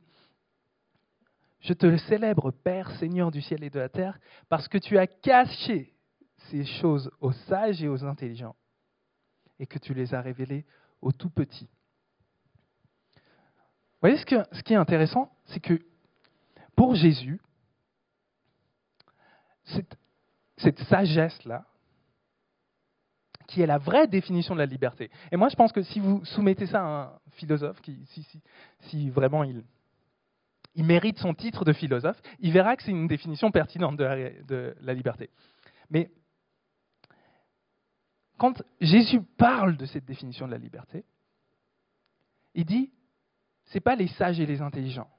Je 1.60 1.74
te 1.74 1.98
célèbre, 1.98 2.52
Père, 2.52 2.92
Seigneur 2.98 3.32
du 3.32 3.42
ciel 3.42 3.64
et 3.64 3.70
de 3.70 3.80
la 3.80 3.90
terre, 3.90 4.20
parce 4.50 4.68
que 4.68 4.78
tu 4.78 4.98
as 4.98 5.08
caché 5.08 5.97
ces 6.50 6.66
choses 6.66 7.12
aux 7.22 7.32
sages 7.32 7.82
et 7.84 7.88
aux 7.88 8.04
intelligents, 8.04 8.56
et 9.60 9.68
que 9.68 9.80
tu 9.80 9.94
les 9.94 10.14
as 10.14 10.22
révélées 10.22 10.66
aux 11.02 11.12
tout 11.12 11.30
petits. 11.30 11.70
Vous 13.16 14.10
voyez 14.10 14.18
ce, 14.18 14.26
qui 14.64 14.74
est 14.74 14.76
intéressant, 14.76 15.32
c'est 15.46 15.60
que 15.60 15.82
pour 16.76 16.94
Jésus, 16.96 17.42
cette, 19.66 20.80
sagesse-là, 20.84 21.66
qui 23.48 23.62
est 23.62 23.66
la 23.66 23.78
vraie 23.78 24.08
définition 24.08 24.54
de 24.54 24.60
la 24.60 24.66
liberté. 24.66 25.10
Et 25.32 25.38
moi, 25.38 25.50
je 25.50 25.56
pense 25.56 25.72
que 25.72 25.82
si 25.82 26.00
vous 26.00 26.24
soumettez 26.26 26.68
ça 26.68 26.82
à 26.82 27.04
un 27.06 27.20
philosophe, 27.32 27.82
si 28.82 29.10
vraiment 29.10 29.44
il, 29.44 29.64
il 30.76 30.84
mérite 30.84 31.18
son 31.18 31.34
titre 31.34 31.66
de 31.66 31.74
philosophe, 31.74 32.22
il 32.40 32.52
verra 32.52 32.76
que 32.76 32.84
c'est 32.84 32.92
une 32.92 33.08
définition 33.08 33.50
pertinente 33.50 33.98
de 33.98 34.04
la, 34.04 34.30
de 34.44 34.76
la 34.80 34.94
liberté. 34.94 35.32
Mais 35.90 36.12
quand 38.38 38.64
Jésus 38.80 39.22
parle 39.38 39.78
de 39.78 39.86
cette 39.86 40.06
définition 40.06 40.46
de 40.46 40.52
la 40.52 40.58
liberté, 40.58 41.04
il 42.54 42.66
dit 42.66 42.92
c'est 43.66 43.80
pas 43.82 43.96
les 43.96 44.08
sages 44.08 44.40
et 44.40 44.46
les 44.46 44.62
intelligents, 44.62 45.10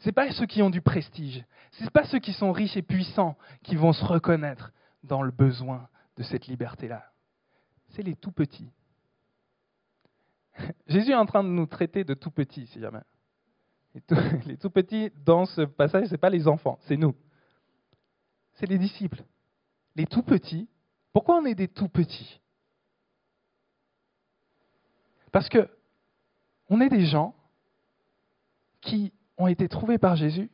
c'est 0.00 0.12
pas 0.12 0.30
ceux 0.32 0.46
qui 0.46 0.62
ont 0.62 0.70
du 0.70 0.80
prestige, 0.80 1.44
c'est 1.72 1.90
pas 1.90 2.04
ceux 2.04 2.18
qui 2.18 2.32
sont 2.32 2.52
riches 2.52 2.76
et 2.76 2.82
puissants 2.82 3.36
qui 3.62 3.76
vont 3.76 3.92
se 3.92 4.04
reconnaître 4.04 4.72
dans 5.02 5.22
le 5.22 5.30
besoin 5.30 5.88
de 6.16 6.22
cette 6.22 6.46
liberté-là. 6.46 7.04
C'est 7.90 8.02
les 8.02 8.16
tout 8.16 8.32
petits. 8.32 8.70
Jésus 10.86 11.12
est 11.12 11.16
en 11.16 11.26
train 11.26 11.44
de 11.44 11.48
nous 11.48 11.66
traiter 11.66 12.04
de 12.04 12.14
tout 12.14 12.30
petits, 12.30 12.66
si 12.68 12.80
jamais. 12.80 13.02
Les 14.46 14.56
tout, 14.56 14.70
petits 14.70 15.10
dans 15.24 15.46
ce 15.46 15.62
passage, 15.62 16.06
ce 16.06 16.12
n'est 16.12 16.18
pas 16.18 16.30
les 16.30 16.48
enfants, 16.48 16.78
c'est 16.82 16.96
nous. 16.96 17.14
C'est 18.54 18.66
les 18.66 18.78
disciples. 18.78 19.22
Les 19.94 20.06
tout 20.06 20.22
petits. 20.22 20.68
Pourquoi 21.12 21.36
on 21.36 21.46
est 21.46 21.54
des 21.54 21.68
tout 21.68 21.88
petits? 21.88 22.40
Parce 25.36 25.50
que 25.50 25.68
on 26.70 26.80
est 26.80 26.88
des 26.88 27.04
gens 27.04 27.36
qui 28.80 29.12
ont 29.36 29.48
été 29.48 29.68
trouvés 29.68 29.98
par 29.98 30.16
Jésus 30.16 30.50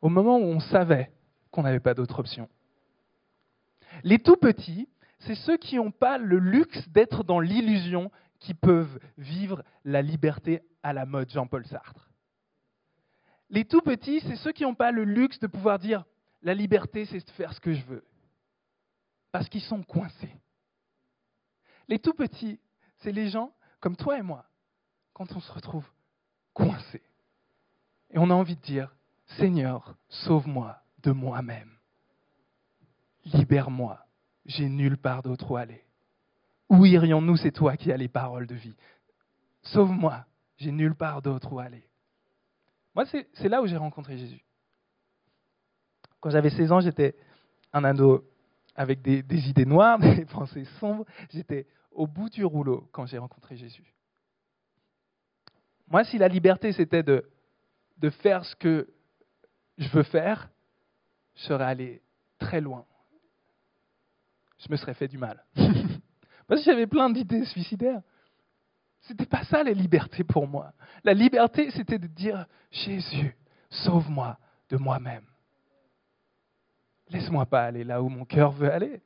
au 0.00 0.08
moment 0.08 0.38
où 0.38 0.42
on 0.42 0.58
savait 0.58 1.12
qu'on 1.52 1.62
n'avait 1.62 1.78
pas 1.78 1.94
d'autre 1.94 2.18
option. 2.18 2.48
Les 4.02 4.18
tout 4.18 4.34
petits, 4.34 4.88
c'est 5.20 5.36
ceux 5.36 5.56
qui 5.56 5.76
n'ont 5.76 5.92
pas 5.92 6.18
le 6.18 6.40
luxe 6.40 6.88
d'être 6.88 7.22
dans 7.22 7.38
l'illusion 7.38 8.10
qu'ils 8.40 8.56
peuvent 8.56 8.98
vivre 9.18 9.62
la 9.84 10.02
liberté 10.02 10.62
à 10.82 10.92
la 10.92 11.06
mode 11.06 11.30
Jean-Paul 11.30 11.64
Sartre. 11.66 12.10
Les 13.50 13.64
tout 13.64 13.82
petits, 13.82 14.18
c'est 14.22 14.34
ceux 14.34 14.50
qui 14.50 14.64
n'ont 14.64 14.74
pas 14.74 14.90
le 14.90 15.04
luxe 15.04 15.38
de 15.38 15.46
pouvoir 15.46 15.78
dire 15.78 16.04
la 16.42 16.54
liberté, 16.54 17.04
c'est 17.04 17.24
de 17.24 17.30
faire 17.30 17.52
ce 17.52 17.60
que 17.60 17.72
je 17.72 17.84
veux. 17.84 18.04
Parce 19.30 19.48
qu'ils 19.48 19.62
sont 19.62 19.84
coincés. 19.84 20.34
Les 21.86 22.00
tout 22.00 22.14
petits, 22.14 22.58
c'est 22.96 23.12
les 23.12 23.28
gens 23.28 23.54
comme 23.82 23.96
toi 23.96 24.16
et 24.16 24.22
moi, 24.22 24.46
quand 25.12 25.32
on 25.32 25.40
se 25.40 25.52
retrouve 25.52 25.84
coincé. 26.54 27.02
Et 28.10 28.18
on 28.18 28.30
a 28.30 28.34
envie 28.34 28.56
de 28.56 28.62
dire, 28.62 28.94
Seigneur, 29.38 29.96
sauve-moi 30.08 30.78
de 31.02 31.10
moi-même. 31.10 31.70
Libère-moi. 33.24 33.98
J'ai 34.46 34.68
nulle 34.68 34.96
part 34.96 35.22
d'autre 35.22 35.50
où 35.50 35.56
aller. 35.56 35.84
Où 36.68 36.86
irions-nous? 36.86 37.36
C'est 37.36 37.52
toi 37.52 37.76
qui 37.76 37.90
as 37.92 37.96
les 37.96 38.08
paroles 38.08 38.46
de 38.46 38.54
vie. 38.54 38.76
Sauve-moi. 39.62 40.24
J'ai 40.58 40.70
nulle 40.70 40.94
part 40.94 41.20
d'autre 41.20 41.52
où 41.52 41.58
aller. 41.58 41.84
Moi, 42.94 43.04
c'est 43.06 43.48
là 43.48 43.62
où 43.62 43.66
j'ai 43.66 43.76
rencontré 43.76 44.16
Jésus. 44.16 44.44
Quand 46.20 46.30
j'avais 46.30 46.50
16 46.50 46.70
ans, 46.70 46.80
j'étais 46.80 47.16
un 47.72 47.82
ado 47.82 48.24
avec 48.76 49.02
des, 49.02 49.48
idées 49.48 49.64
noires, 49.64 49.98
des 49.98 50.24
pensées 50.24 50.66
sombres. 50.78 51.04
J'étais 51.30 51.66
au 51.94 52.06
bout 52.06 52.28
du 52.28 52.44
rouleau 52.44 52.88
quand 52.92 53.06
j'ai 53.06 53.18
rencontré 53.18 53.56
Jésus. 53.56 53.94
Moi, 55.88 56.04
si 56.04 56.18
la 56.18 56.28
liberté, 56.28 56.72
c'était 56.72 57.02
de, 57.02 57.28
faire 58.22 58.44
ce 58.44 58.56
que 58.56 58.88
je 59.78 59.88
veux 59.90 60.02
faire, 60.02 60.50
je 61.34 61.42
serais 61.42 61.64
allé 61.64 62.02
très 62.38 62.60
loin. 62.60 62.86
Je 64.58 64.70
me 64.70 64.76
serais 64.76 64.94
fait 64.94 65.08
du 65.08 65.18
mal. 65.18 65.44
Parce 66.46 66.60
que 66.60 66.64
j'avais 66.64 66.86
plein 66.86 67.10
d'idées 67.10 67.44
suicidaires. 67.44 68.02
C'était 69.02 69.26
pas 69.26 69.44
ça 69.44 69.62
la 69.62 69.72
liberté 69.72 70.24
pour 70.24 70.46
moi. 70.46 70.72
La 71.04 71.14
liberté, 71.14 71.70
c'était 71.72 71.98
de 71.98 72.06
dire 72.06 72.46
Jésus, 72.70 73.36
sauve-moi 73.68 74.38
de 74.68 74.76
moi-même. 74.76 75.26
Laisse-moi 77.08 77.44
pas 77.46 77.64
aller 77.64 77.84
là 77.84 78.02
où 78.02 78.08
mon 78.08 78.24
cœur 78.24 78.52
veut 78.52 78.72
aller. 78.72 79.02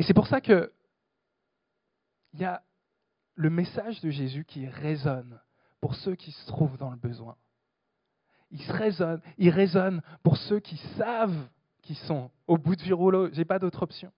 Et 0.00 0.02
c'est 0.02 0.14
pour 0.14 0.28
ça 0.28 0.40
que 0.40 0.72
il 2.32 2.40
y 2.40 2.44
a 2.46 2.62
le 3.34 3.50
message 3.50 4.00
de 4.00 4.08
Jésus 4.08 4.46
qui 4.46 4.66
résonne 4.66 5.38
pour 5.82 5.94
ceux 5.94 6.14
qui 6.14 6.32
se 6.32 6.46
trouvent 6.46 6.78
dans 6.78 6.90
le 6.90 6.96
besoin. 6.96 7.36
il 8.50 8.62
résonne, 8.72 9.20
il 9.36 9.50
résonne 9.50 10.00
pour 10.22 10.38
ceux 10.38 10.58
qui 10.58 10.78
savent 10.96 11.46
qu'ils 11.82 11.98
sont 11.98 12.30
au 12.46 12.56
bout 12.56 12.76
du 12.76 12.94
rouleau. 12.94 13.30
J'ai 13.32 13.44
pas 13.44 13.58
d'autre 13.58 13.82
option. 13.82 14.10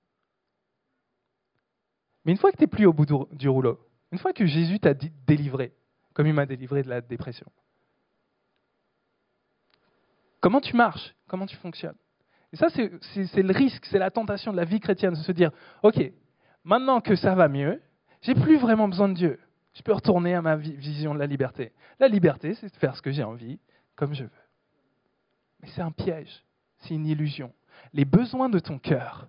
Mais 2.24 2.30
une 2.30 2.38
fois 2.38 2.52
que 2.52 2.58
tu 2.58 2.62
n'es 2.62 2.68
plus 2.68 2.86
au 2.86 2.92
bout 2.92 3.26
du 3.32 3.48
rouleau, 3.48 3.80
une 4.12 4.18
fois 4.18 4.32
que 4.32 4.46
Jésus 4.46 4.78
t'a 4.78 4.94
délivré, 4.94 5.74
comme 6.14 6.28
il 6.28 6.32
m'a 6.32 6.46
délivré 6.46 6.84
de 6.84 6.90
la 6.90 7.00
dépression, 7.00 7.50
comment 10.38 10.60
tu 10.60 10.76
marches? 10.76 11.16
Comment 11.26 11.46
tu 11.46 11.56
fonctionnes? 11.56 11.98
Et 12.52 12.56
ça, 12.56 12.68
c'est 12.68 13.42
le 13.42 13.52
risque, 13.52 13.86
c'est 13.86 13.98
la 13.98 14.10
tentation 14.10 14.52
de 14.52 14.56
la 14.56 14.64
vie 14.64 14.80
chrétienne, 14.80 15.14
de 15.14 15.18
se 15.18 15.32
dire, 15.32 15.50
OK, 15.82 16.12
maintenant 16.64 17.00
que 17.00 17.16
ça 17.16 17.34
va 17.34 17.48
mieux, 17.48 17.80
j'ai 18.20 18.34
plus 18.34 18.58
vraiment 18.58 18.88
besoin 18.88 19.08
de 19.08 19.14
Dieu. 19.14 19.40
Je 19.74 19.82
peux 19.82 19.92
retourner 19.92 20.34
à 20.34 20.42
ma 20.42 20.56
vision 20.56 21.14
de 21.14 21.18
la 21.18 21.26
liberté. 21.26 21.72
La 21.98 22.08
liberté, 22.08 22.54
c'est 22.54 22.68
de 22.68 22.76
faire 22.76 22.94
ce 22.94 23.00
que 23.00 23.10
j'ai 23.10 23.24
envie, 23.24 23.58
comme 23.96 24.14
je 24.14 24.24
veux. 24.24 24.30
Mais 25.60 25.68
c'est 25.68 25.80
un 25.80 25.92
piège, 25.92 26.44
c'est 26.78 26.94
une 26.94 27.06
illusion. 27.06 27.52
Les 27.94 28.04
besoins 28.04 28.50
de 28.50 28.58
ton 28.58 28.78
cœur, 28.78 29.28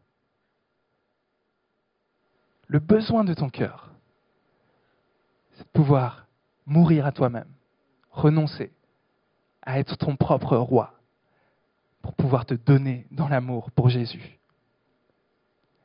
le 2.68 2.80
besoin 2.80 3.24
de 3.24 3.34
ton 3.34 3.50
cœur, 3.50 3.92
c'est 5.54 5.64
de 5.64 5.70
pouvoir 5.70 6.28
mourir 6.66 7.06
à 7.06 7.12
toi-même, 7.12 7.50
renoncer 8.12 8.74
à 9.62 9.80
être 9.80 9.96
ton 9.98 10.18
propre 10.18 10.58
roi, 10.58 10.94
pouvoir 12.16 12.46
te 12.46 12.54
donner 12.54 13.08
dans 13.12 13.28
l'amour 13.28 13.72
pour 13.72 13.90
Jésus. 13.90 14.40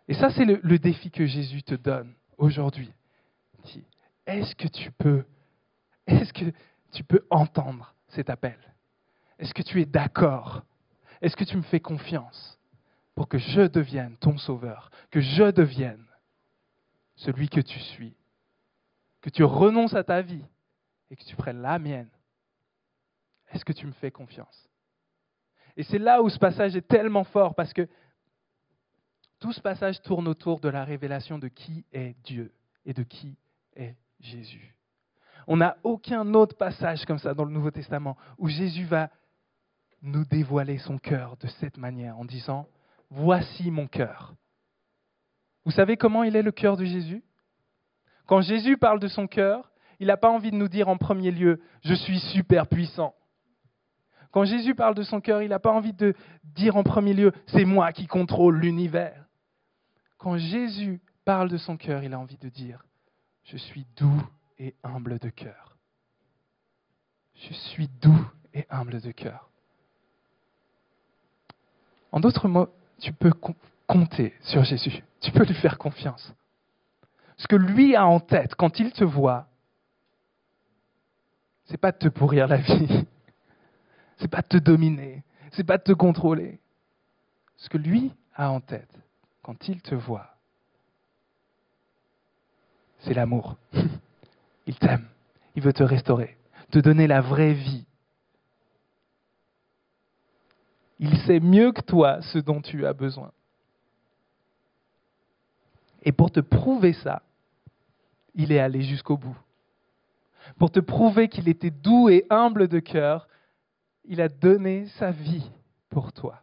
Et 0.09 0.15
ça, 0.15 0.31
c'est 0.31 0.45
le, 0.45 0.61
le, 0.63 0.79
défi 0.79 1.11
que 1.11 1.27
Jésus 1.27 1.63
te 1.63 1.75
donne 1.75 2.15
aujourd'hui. 2.39 2.91
Est-ce 4.27 4.55
que 4.55 4.69
tu 4.69 4.91
peux, 4.93 5.25
est-ce 6.07 6.33
que 6.33 6.53
tu 6.93 7.05
peux 7.05 7.27
entendre 7.31 7.95
cet 8.09 8.31
appel? 8.31 8.59
Est-ce 9.39 9.55
que 9.55 9.63
tu 9.63 9.81
es 9.81 9.87
d'accord? 9.87 10.63
Est-ce 11.21 11.37
que 11.37 11.45
tu 11.45 11.57
me 11.57 11.63
fais 11.63 11.81
confiance 11.81 12.59
pour 13.15 13.29
que 13.29 13.39
je 13.39 13.63
devienne 13.63 14.17
ton 14.19 14.39
sauveur, 14.39 14.91
que 15.11 15.21
je 15.21 15.51
devienne 15.51 16.05
celui 17.17 17.49
que 17.49 17.61
tu 17.61 17.79
suis, 17.79 18.15
que 19.21 19.31
tu 19.31 19.43
renonces 19.45 19.95
à 19.95 20.05
ta 20.05 20.23
vie 20.23 20.45
et 21.11 21.17
que 21.17 21.25
tu 21.25 21.37
prennes 21.37 21.63
la 21.63 21.79
mienne? 21.79 22.11
Est-ce 23.51 23.65
que 23.65 23.73
tu 23.73 23.87
me 23.87 23.93
fais 23.93 24.11
confiance? 24.11 24.68
Et 25.79 25.85
c'est 25.85 25.99
là 25.99 26.21
où 26.23 26.29
ce 26.29 26.41
passage 26.41 26.75
est 26.75 26.89
tellement 26.89 27.23
fort 27.23 27.55
parce 27.55 27.73
que 27.73 27.89
tout 29.39 29.53
ce 29.53 29.61
passage 29.61 30.03
tourne 30.03 30.27
autour 30.27 30.59
de 30.59 30.69
la 30.69 30.85
révélation 30.85 31.39
de 31.39 31.47
qui 31.47 31.87
est 31.93 32.17
Dieu 32.25 32.53
et 32.85 32.93
de 32.93 33.05
qui 33.05 33.39
est 33.77 33.95
Jésus. 34.19 34.75
On 35.47 35.57
n'a 35.57 35.77
aucun 35.85 36.35
autre 36.35 36.57
passage 36.57 37.05
comme 37.05 37.21
ça 37.21 37.33
dans 37.33 37.45
le 37.45 37.53
Nouveau 37.53 37.71
Testament 37.71 38.17
où 38.39 38.49
Jésus 38.49 38.87
va 38.87 39.09
nous 40.03 40.25
dévoiler 40.25 40.79
son 40.79 40.99
cœur 40.99 41.37
de 41.37 41.47
cette 41.47 41.79
manière 41.79 42.19
en 42.19 42.25
disant, 42.25 42.67
voici 43.09 43.71
mon 43.71 43.87
cœur. 43.87 44.35
Vous 45.65 45.71
savez 45.71 45.97
comment 45.97 46.25
il 46.25 46.35
est 46.35 46.43
le 46.43 46.53
cœur 46.53 46.77
de 46.77 46.85
Jésus? 46.85 47.23
Quand 48.27 48.41
Jésus 48.41 48.79
parle 48.79 48.99
de 48.99 49.09
son 49.09 49.29
cœur, 49.29 49.71
il 50.01 50.09
n'a 50.09 50.17
pas 50.17 50.31
envie 50.31 50.51
de 50.51 50.57
nous 50.57 50.69
dire 50.69 50.89
en 50.89 50.97
premier 50.97 51.31
lieu, 51.31 51.61
je 51.83 51.95
suis 51.95 52.19
super 52.19 52.67
puissant. 52.67 53.15
Quand 54.31 54.45
Jésus 54.45 54.75
parle 54.75 54.95
de 54.95 55.03
son 55.03 55.21
cœur, 55.21 55.43
il 55.43 55.49
n'a 55.49 55.59
pas 55.59 55.73
envie 55.73 55.93
de 55.93 56.15
dire 56.45 56.77
en 56.77 56.83
premier 56.83 57.15
lieu, 57.15 57.33
c'est 57.47 57.65
moi 57.65 57.93
qui 57.93 58.07
contrôle 58.07 58.59
l'univers. 58.59 59.25
Quand 60.19 60.37
Jésus 60.37 61.01
parle 61.25 61.49
de 61.49 61.57
son 61.57 61.77
cœur, 61.77 62.03
il 62.03 62.13
a 62.13 62.19
envie 62.19 62.39
de 62.39 62.49
dire, 62.49 62.85
je 63.45 63.57
suis 63.57 63.87
doux 63.97 64.23
et 64.59 64.75
humble 64.83 65.19
de 65.19 65.31
cœur. 65.31 65.77
Je 67.35 67.53
suis 67.53 67.89
doux 68.01 68.27
et 68.53 68.67
humble 68.69 69.01
de 69.01 69.13
cœur. 69.13 69.49
En 72.13 72.21
d'autres 72.21 72.49
mots, 72.49 72.69
tu 73.01 73.13
peux 73.13 73.33
compter 73.87 74.35
sur 74.41 74.65
Jésus. 74.65 75.03
Tu 75.21 75.31
peux 75.31 75.45
lui 75.45 75.55
faire 75.55 75.79
confiance. 75.79 76.35
Ce 77.37 77.47
que 77.47 77.57
lui 77.57 77.95
a 77.95 78.07
en 78.07 78.21
tête 78.21 78.55
quand 78.57 78.81
il 78.81 78.93
te 78.93 79.05
voit, 79.05 79.47
c'est 81.67 81.77
pas 81.77 81.93
de 81.93 81.99
te 81.99 82.09
pourrir 82.09 82.49
la 82.49 82.57
vie. 82.57 83.07
C'est 84.19 84.29
pas 84.29 84.43
de 84.43 84.49
te 84.49 84.57
dominer. 84.57 85.23
C'est 85.53 85.65
pas 85.65 85.79
de 85.79 85.83
te 85.83 85.93
contrôler. 85.93 86.61
Ce 87.57 87.69
que 87.69 87.79
lui 87.79 88.13
a 88.35 88.51
en 88.51 88.61
tête 88.61 88.95
quand 89.43 89.69
il 89.69 89.81
te 89.81 89.95
voit, 89.95 90.37
c'est 93.01 93.15
l'amour. 93.15 93.57
Il 94.67 94.79
t'aime. 94.79 95.09
Il 95.57 95.63
veut 95.63 95.73
te 95.73 95.83
restaurer, 95.83 96.37
te 96.71 96.79
donner 96.79 97.07
la 97.07 97.23
vraie 97.23 97.55
vie. 97.55 97.87
Il 100.99 101.17
sait 101.23 101.41
mieux 101.41 101.73
que 101.73 101.81
toi 101.81 102.21
ce 102.21 102.39
dont 102.39 102.61
tu 102.61 102.87
as 102.87 102.93
besoin. 102.93 103.33
Et 106.03 106.13
pour 106.13 106.31
te 106.31 106.41
prouver 106.41 106.93
ça, 106.93 107.23
il 108.35 108.53
est 108.53 108.61
allé 108.61 108.83
jusqu'au 108.83 109.17
bout. 109.17 109.37
Pour 110.59 110.71
te 110.71 110.81
prouver 110.81 111.29
qu'il 111.29 111.49
était 111.49 111.71
doux 111.71 112.09
et 112.09 112.27
humble 112.31 112.69
de 112.69 112.79
cœur, 112.79 113.27
il 114.09 114.23
a 114.23 114.29
donné 114.29 114.87
sa 114.99 115.11
vie 115.11 115.49
pour 115.91 116.13
toi. 116.13 116.43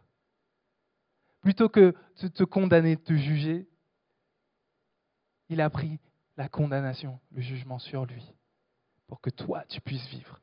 Plutôt 1.42 1.68
que 1.68 1.94
de 2.22 2.28
te 2.28 2.44
condamner, 2.44 2.96
de 2.96 3.00
te 3.00 3.12
juger, 3.12 3.66
il 5.48 5.60
a 5.60 5.68
pris 5.68 5.98
la 6.36 6.48
condamnation, 6.48 7.18
le 7.32 7.40
jugement 7.40 7.78
sur 7.78 8.06
lui, 8.06 8.32
pour 9.08 9.20
que 9.20 9.30
toi, 9.30 9.64
tu 9.68 9.80
puisses 9.80 10.06
vivre. 10.08 10.40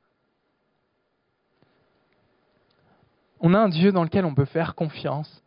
On 3.40 3.54
a 3.54 3.60
un 3.60 3.70
Dieu 3.70 3.92
dans 3.92 4.04
lequel 4.04 4.26
on 4.26 4.36
peut 4.36 4.46
faire 4.46 4.76
confiance, 4.76 5.44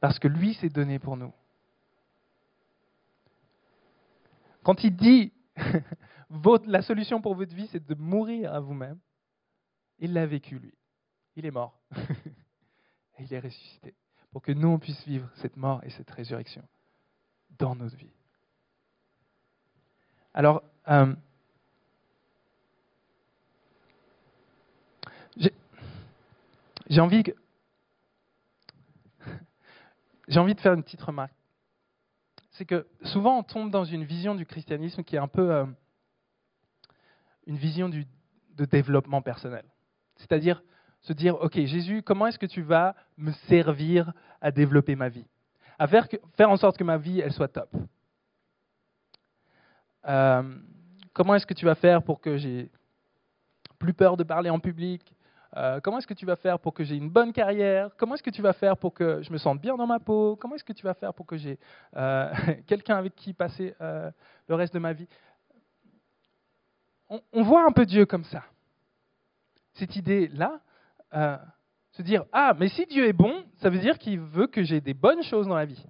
parce 0.00 0.18
que 0.18 0.28
lui 0.28 0.54
s'est 0.54 0.68
donné 0.68 0.98
pour 0.98 1.16
nous. 1.16 1.32
Quand 4.62 4.82
il 4.84 4.94
dit, 4.94 5.32
la 6.66 6.82
solution 6.82 7.20
pour 7.20 7.34
votre 7.34 7.54
vie, 7.54 7.68
c'est 7.72 7.84
de 7.84 7.94
mourir 7.94 8.52
à 8.52 8.60
vous-même, 8.60 8.98
il 10.02 10.12
l'a 10.12 10.26
vécu, 10.26 10.58
lui. 10.58 10.74
Il 11.36 11.46
est 11.46 11.50
mort. 11.50 11.78
et 11.96 13.22
il 13.22 13.32
est 13.32 13.38
ressuscité. 13.38 13.94
Pour 14.32 14.42
que 14.42 14.50
nous, 14.50 14.68
on 14.68 14.78
puisse 14.78 15.02
vivre 15.06 15.30
cette 15.36 15.56
mort 15.56 15.80
et 15.84 15.90
cette 15.90 16.10
résurrection 16.10 16.62
dans 17.58 17.76
notre 17.76 17.96
vie. 17.96 18.10
Alors, 20.34 20.64
euh, 20.88 21.14
j'ai 26.88 27.00
envie, 27.00 27.22
j'ai 30.28 30.40
envie 30.40 30.54
de 30.54 30.60
faire 30.60 30.72
une 30.72 30.82
petite 30.82 31.02
remarque. 31.02 31.32
C'est 32.50 32.64
que 32.64 32.88
souvent 33.04 33.38
on 33.38 33.42
tombe 33.44 33.70
dans 33.70 33.84
une 33.84 34.04
vision 34.04 34.34
du 34.34 34.46
christianisme 34.46 35.04
qui 35.04 35.14
est 35.16 35.20
un 35.20 35.28
peu 35.28 35.52
euh, 35.52 35.64
une 37.46 37.56
vision 37.56 37.88
de 37.88 38.64
développement 38.64 39.22
personnel. 39.22 39.64
C'est-à-dire 40.22 40.62
se 41.00 41.12
dire, 41.12 41.34
OK, 41.40 41.54
Jésus, 41.54 42.02
comment 42.02 42.28
est-ce 42.28 42.38
que 42.38 42.46
tu 42.46 42.62
vas 42.62 42.94
me 43.16 43.32
servir 43.48 44.12
à 44.40 44.52
développer 44.52 44.94
ma 44.94 45.08
vie 45.08 45.26
À 45.78 45.88
faire, 45.88 46.06
faire 46.36 46.48
en 46.48 46.56
sorte 46.56 46.78
que 46.78 46.84
ma 46.84 46.96
vie, 46.96 47.20
elle 47.20 47.32
soit 47.32 47.48
top? 47.48 47.68
Euh, 50.06 50.42
comment 51.12 51.34
est-ce 51.34 51.46
que 51.46 51.54
tu 51.54 51.64
vas 51.64 51.74
faire 51.74 52.02
pour 52.02 52.20
que 52.20 52.36
j'ai 52.36 52.70
plus 53.80 53.94
peur 53.94 54.16
de 54.16 54.22
parler 54.22 54.48
en 54.48 54.60
public? 54.60 55.02
Euh, 55.56 55.80
Comment 55.82 55.98
est-ce 55.98 56.06
que 56.06 56.14
tu 56.14 56.24
vas 56.24 56.36
faire 56.36 56.60
pour 56.60 56.72
que 56.72 56.84
j'ai 56.84 56.94
une 56.94 57.10
bonne 57.10 57.32
carrière? 57.32 57.90
Comment 57.96 58.14
est-ce 58.14 58.22
que 58.22 58.30
tu 58.30 58.40
vas 58.40 58.52
faire 58.52 58.76
pour 58.76 58.94
que 58.94 59.22
je 59.22 59.32
me 59.32 59.38
sente 59.38 59.60
bien 59.60 59.76
dans 59.76 59.88
ma 59.88 59.98
peau? 59.98 60.36
Comment 60.36 60.54
est-ce 60.54 60.64
que 60.64 60.72
tu 60.72 60.84
vas 60.84 60.94
faire 60.94 61.12
pour 61.12 61.26
que 61.26 61.36
j'ai 61.36 61.58
euh, 61.96 62.32
quelqu'un 62.68 62.96
avec 62.96 63.16
qui 63.16 63.34
passer 63.34 63.74
le 63.80 64.54
reste 64.54 64.72
de 64.72 64.78
ma 64.78 64.92
vie? 64.92 65.08
On, 67.32 67.42
voit 67.42 67.66
un 67.66 67.72
peu 67.72 67.84
Dieu 67.84 68.06
comme 68.06 68.24
ça. 68.24 68.42
Cette 69.74 69.96
idée-là, 69.96 70.60
se 71.92 72.02
dire, 72.02 72.24
ah, 72.32 72.54
mais 72.58 72.68
si 72.68 72.86
Dieu 72.86 73.06
est 73.06 73.12
bon, 73.12 73.44
ça 73.58 73.68
veut 73.68 73.78
dire 73.78 73.98
qu'il 73.98 74.18
veut 74.18 74.46
que 74.46 74.62
j'ai 74.62 74.80
des 74.80 74.94
bonnes 74.94 75.22
choses 75.22 75.46
dans 75.46 75.56
la 75.56 75.66
vie. 75.66 75.84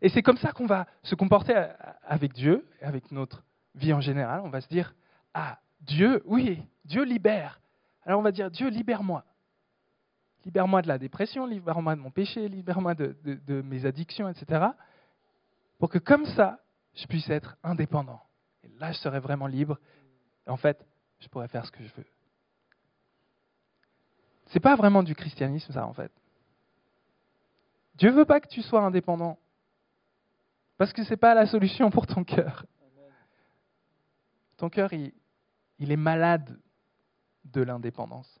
Et 0.00 0.08
c'est 0.08 0.22
comme 0.22 0.38
ça 0.38 0.52
qu'on 0.52 0.66
va 0.66 0.86
se 1.02 1.14
comporter 1.14 1.54
avec 2.04 2.32
Dieu, 2.32 2.66
avec 2.80 3.10
notre 3.10 3.44
vie 3.74 3.92
en 3.92 4.00
général. 4.00 4.40
On 4.44 4.50
va 4.50 4.60
se 4.60 4.68
dire, 4.68 4.94
ah, 5.34 5.58
Dieu, 5.80 6.22
oui, 6.24 6.62
Dieu 6.84 7.04
libère. 7.04 7.60
Alors 8.04 8.20
on 8.20 8.22
va 8.22 8.32
dire, 8.32 8.50
Dieu, 8.50 8.68
libère-moi. 8.68 9.24
Libère-moi 10.44 10.82
de 10.82 10.88
la 10.88 10.98
dépression, 10.98 11.46
libère-moi 11.46 11.96
de 11.96 12.00
mon 12.00 12.10
péché, 12.10 12.48
libère-moi 12.48 12.94
de, 12.94 13.16
de, 13.24 13.60
mes 13.60 13.84
addictions, 13.84 14.28
etc. 14.28 14.66
Pour 15.78 15.90
que 15.90 15.98
comme 15.98 16.24
ça, 16.24 16.60
je 16.94 17.06
puisse 17.06 17.28
être 17.28 17.56
indépendant. 17.62 18.20
Et 18.62 18.68
là, 18.78 18.92
je 18.92 18.98
serai 18.98 19.20
vraiment 19.20 19.46
libre. 19.46 19.78
En 20.46 20.56
fait, 20.56 20.86
je 21.20 21.28
pourrais 21.28 21.48
faire 21.48 21.66
ce 21.66 21.72
que 21.72 21.84
je 21.84 21.92
veux. 21.94 22.06
C'est 24.48 24.60
pas 24.60 24.76
vraiment 24.76 25.02
du 25.02 25.14
christianisme, 25.14 25.72
ça, 25.72 25.86
en 25.86 25.92
fait. 25.92 26.12
Dieu 27.96 28.10
veut 28.10 28.24
pas 28.24 28.40
que 28.40 28.48
tu 28.48 28.62
sois 28.62 28.82
indépendant. 28.82 29.38
Parce 30.76 30.92
que 30.92 31.04
ce 31.04 31.10
n'est 31.10 31.16
pas 31.16 31.34
la 31.34 31.46
solution 31.46 31.90
pour 31.90 32.06
ton 32.06 32.24
cœur. 32.24 32.64
Ton 34.56 34.70
cœur, 34.70 34.92
il, 34.92 35.12
est 35.80 35.96
malade 35.96 36.58
de 37.44 37.62
l'indépendance. 37.62 38.40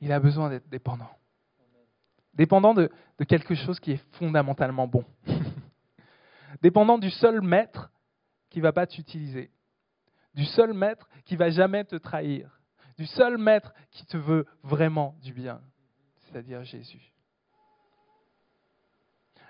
il 0.00 0.12
a 0.12 0.20
besoin 0.20 0.50
d'être 0.50 0.68
dépendant. 0.68 1.10
Dépendant 2.34 2.74
de, 2.74 2.90
de 3.18 3.24
quelque 3.24 3.54
chose 3.54 3.80
qui 3.80 3.92
est 3.92 4.04
fondamentalement 4.12 4.86
bon. 4.86 5.04
dépendant 6.62 6.98
du 6.98 7.10
seul 7.10 7.40
maître 7.40 7.90
qui 8.48 8.58
ne 8.58 8.64
va 8.64 8.72
pas 8.72 8.86
t'utiliser. 8.86 9.50
Du 10.34 10.44
seul 10.44 10.72
maître 10.72 11.08
qui 11.24 11.36
va 11.36 11.50
jamais 11.50 11.84
te 11.84 11.96
trahir. 11.96 12.59
Du 13.00 13.06
seul 13.06 13.38
maître 13.38 13.72
qui 13.92 14.04
te 14.04 14.18
veut 14.18 14.44
vraiment 14.62 15.16
du 15.22 15.32
bien. 15.32 15.62
C'est-à-dire 16.18 16.64
Jésus. 16.64 17.14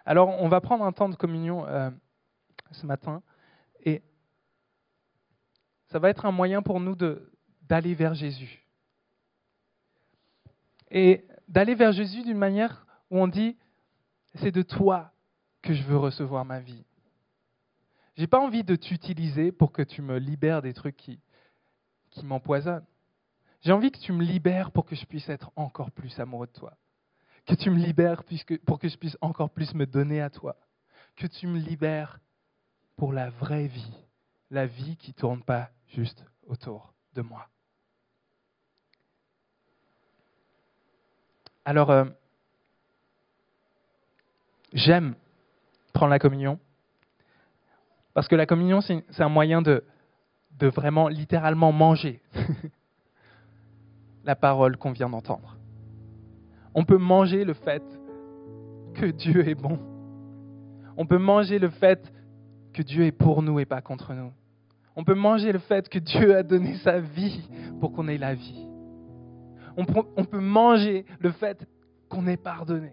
Alors, 0.06 0.28
on 0.40 0.46
va 0.46 0.60
prendre 0.60 0.84
un 0.84 0.92
temps 0.92 1.08
de 1.08 1.16
communion 1.16 1.66
euh, 1.66 1.90
ce 2.70 2.86
matin 2.86 3.24
et 3.84 4.04
ça 5.88 5.98
va 5.98 6.10
être 6.10 6.26
un 6.26 6.30
moyen 6.30 6.62
pour 6.62 6.78
nous 6.78 6.94
d'aller 7.62 7.94
vers 7.96 8.14
Jésus. 8.14 8.64
Et 10.92 11.26
d'aller 11.48 11.74
vers 11.74 11.90
Jésus 11.90 12.22
d'une 12.22 12.38
manière 12.38 12.86
où 13.10 13.18
on 13.18 13.26
dit, 13.26 13.56
c'est 14.36 14.52
de 14.52 14.62
toi 14.62 15.10
que 15.60 15.74
je 15.74 15.82
veux 15.82 15.98
recevoir 15.98 16.44
ma 16.44 16.60
vie. 16.60 16.84
J'ai 18.14 18.28
pas 18.28 18.38
envie 18.38 18.62
de 18.62 18.76
t'utiliser 18.76 19.50
pour 19.50 19.72
que 19.72 19.82
tu 19.82 20.02
me 20.02 20.18
libères 20.18 20.62
des 20.62 20.72
trucs 20.72 20.96
qui 20.96 21.18
m'empoisonnent. 22.22 22.86
J'ai 23.62 23.72
envie 23.72 23.90
que 23.90 23.98
tu 23.98 24.12
me 24.12 24.22
libères 24.22 24.70
pour 24.70 24.86
que 24.86 24.94
je 24.94 25.04
puisse 25.04 25.28
être 25.28 25.50
encore 25.56 25.90
plus 25.90 26.18
amoureux 26.18 26.46
de 26.46 26.52
toi. 26.52 26.76
Que 27.46 27.54
tu 27.54 27.70
me 27.70 27.76
libères 27.76 28.22
pour 28.66 28.78
que 28.78 28.88
je 28.88 28.96
puisse 28.96 29.18
encore 29.20 29.50
plus 29.50 29.74
me 29.74 29.86
donner 29.86 30.20
à 30.20 30.30
toi. 30.30 30.56
Que 31.16 31.26
tu 31.26 31.46
me 31.46 31.58
libères 31.58 32.20
pour 32.96 33.12
la 33.12 33.30
vraie 33.30 33.66
vie. 33.66 33.92
La 34.50 34.66
vie 34.66 34.96
qui 34.96 35.10
ne 35.10 35.14
tourne 35.14 35.42
pas 35.42 35.70
juste 35.88 36.24
autour 36.46 36.94
de 37.14 37.22
moi. 37.22 37.48
Alors, 41.64 41.90
euh, 41.90 42.04
j'aime 44.72 45.14
prendre 45.92 46.10
la 46.10 46.18
communion, 46.18 46.58
parce 48.14 48.26
que 48.28 48.34
la 48.34 48.46
communion, 48.46 48.80
c'est 48.80 49.20
un 49.20 49.28
moyen 49.28 49.60
de, 49.62 49.84
de 50.52 50.68
vraiment 50.68 51.08
littéralement 51.08 51.72
manger 51.72 52.22
parole 54.34 54.76
qu'on 54.76 54.92
vient 54.92 55.08
d'entendre. 55.08 55.56
On 56.74 56.84
peut 56.84 56.98
manger 56.98 57.44
le 57.44 57.54
fait 57.54 57.82
que 58.94 59.06
Dieu 59.06 59.48
est 59.48 59.54
bon. 59.54 59.78
On 60.96 61.06
peut 61.06 61.18
manger 61.18 61.58
le 61.58 61.70
fait 61.70 62.12
que 62.72 62.82
Dieu 62.82 63.04
est 63.04 63.12
pour 63.12 63.42
nous 63.42 63.58
et 63.58 63.64
pas 63.64 63.80
contre 63.80 64.14
nous. 64.14 64.32
On 64.96 65.04
peut 65.04 65.14
manger 65.14 65.52
le 65.52 65.58
fait 65.58 65.88
que 65.88 65.98
Dieu 65.98 66.36
a 66.36 66.42
donné 66.42 66.74
sa 66.76 67.00
vie 67.00 67.48
pour 67.80 67.92
qu'on 67.92 68.08
ait 68.08 68.18
la 68.18 68.34
vie. 68.34 68.66
On 69.76 69.84
peut, 69.84 70.40
manger 70.40 71.06
le 71.20 71.30
fait 71.30 71.66
qu'on 72.08 72.26
est 72.26 72.36
pardonné. 72.36 72.92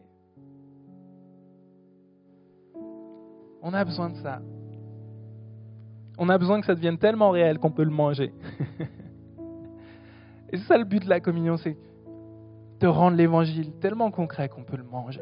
On 3.62 3.73
a 3.73 3.84
besoin 3.84 4.10
de 4.10 4.15
ça. 4.17 4.41
On 6.17 6.30
a 6.30 6.38
besoin 6.38 6.62
que 6.62 6.65
ça 6.65 6.76
devienne 6.76 6.97
tellement 6.97 7.32
réel 7.32 7.60
qu'on 7.60 7.71
peut 7.71 7.84
le 7.84 7.91
manger. 7.91 8.32
Et 10.51 10.57
c'est 10.57 10.65
ça 10.65 10.77
le 10.77 10.86
but 10.86 11.03
de 11.03 11.10
la 11.10 11.19
communion, 11.19 11.57
c'est 11.57 11.77
de 12.79 12.88
rendre 12.88 13.17
l'évangile 13.17 13.73
tellement 13.79 14.12
concret 14.12 14.49
qu'on 14.49 14.63
peut 14.63 14.77
le 14.77 14.83
manger. 14.83 15.21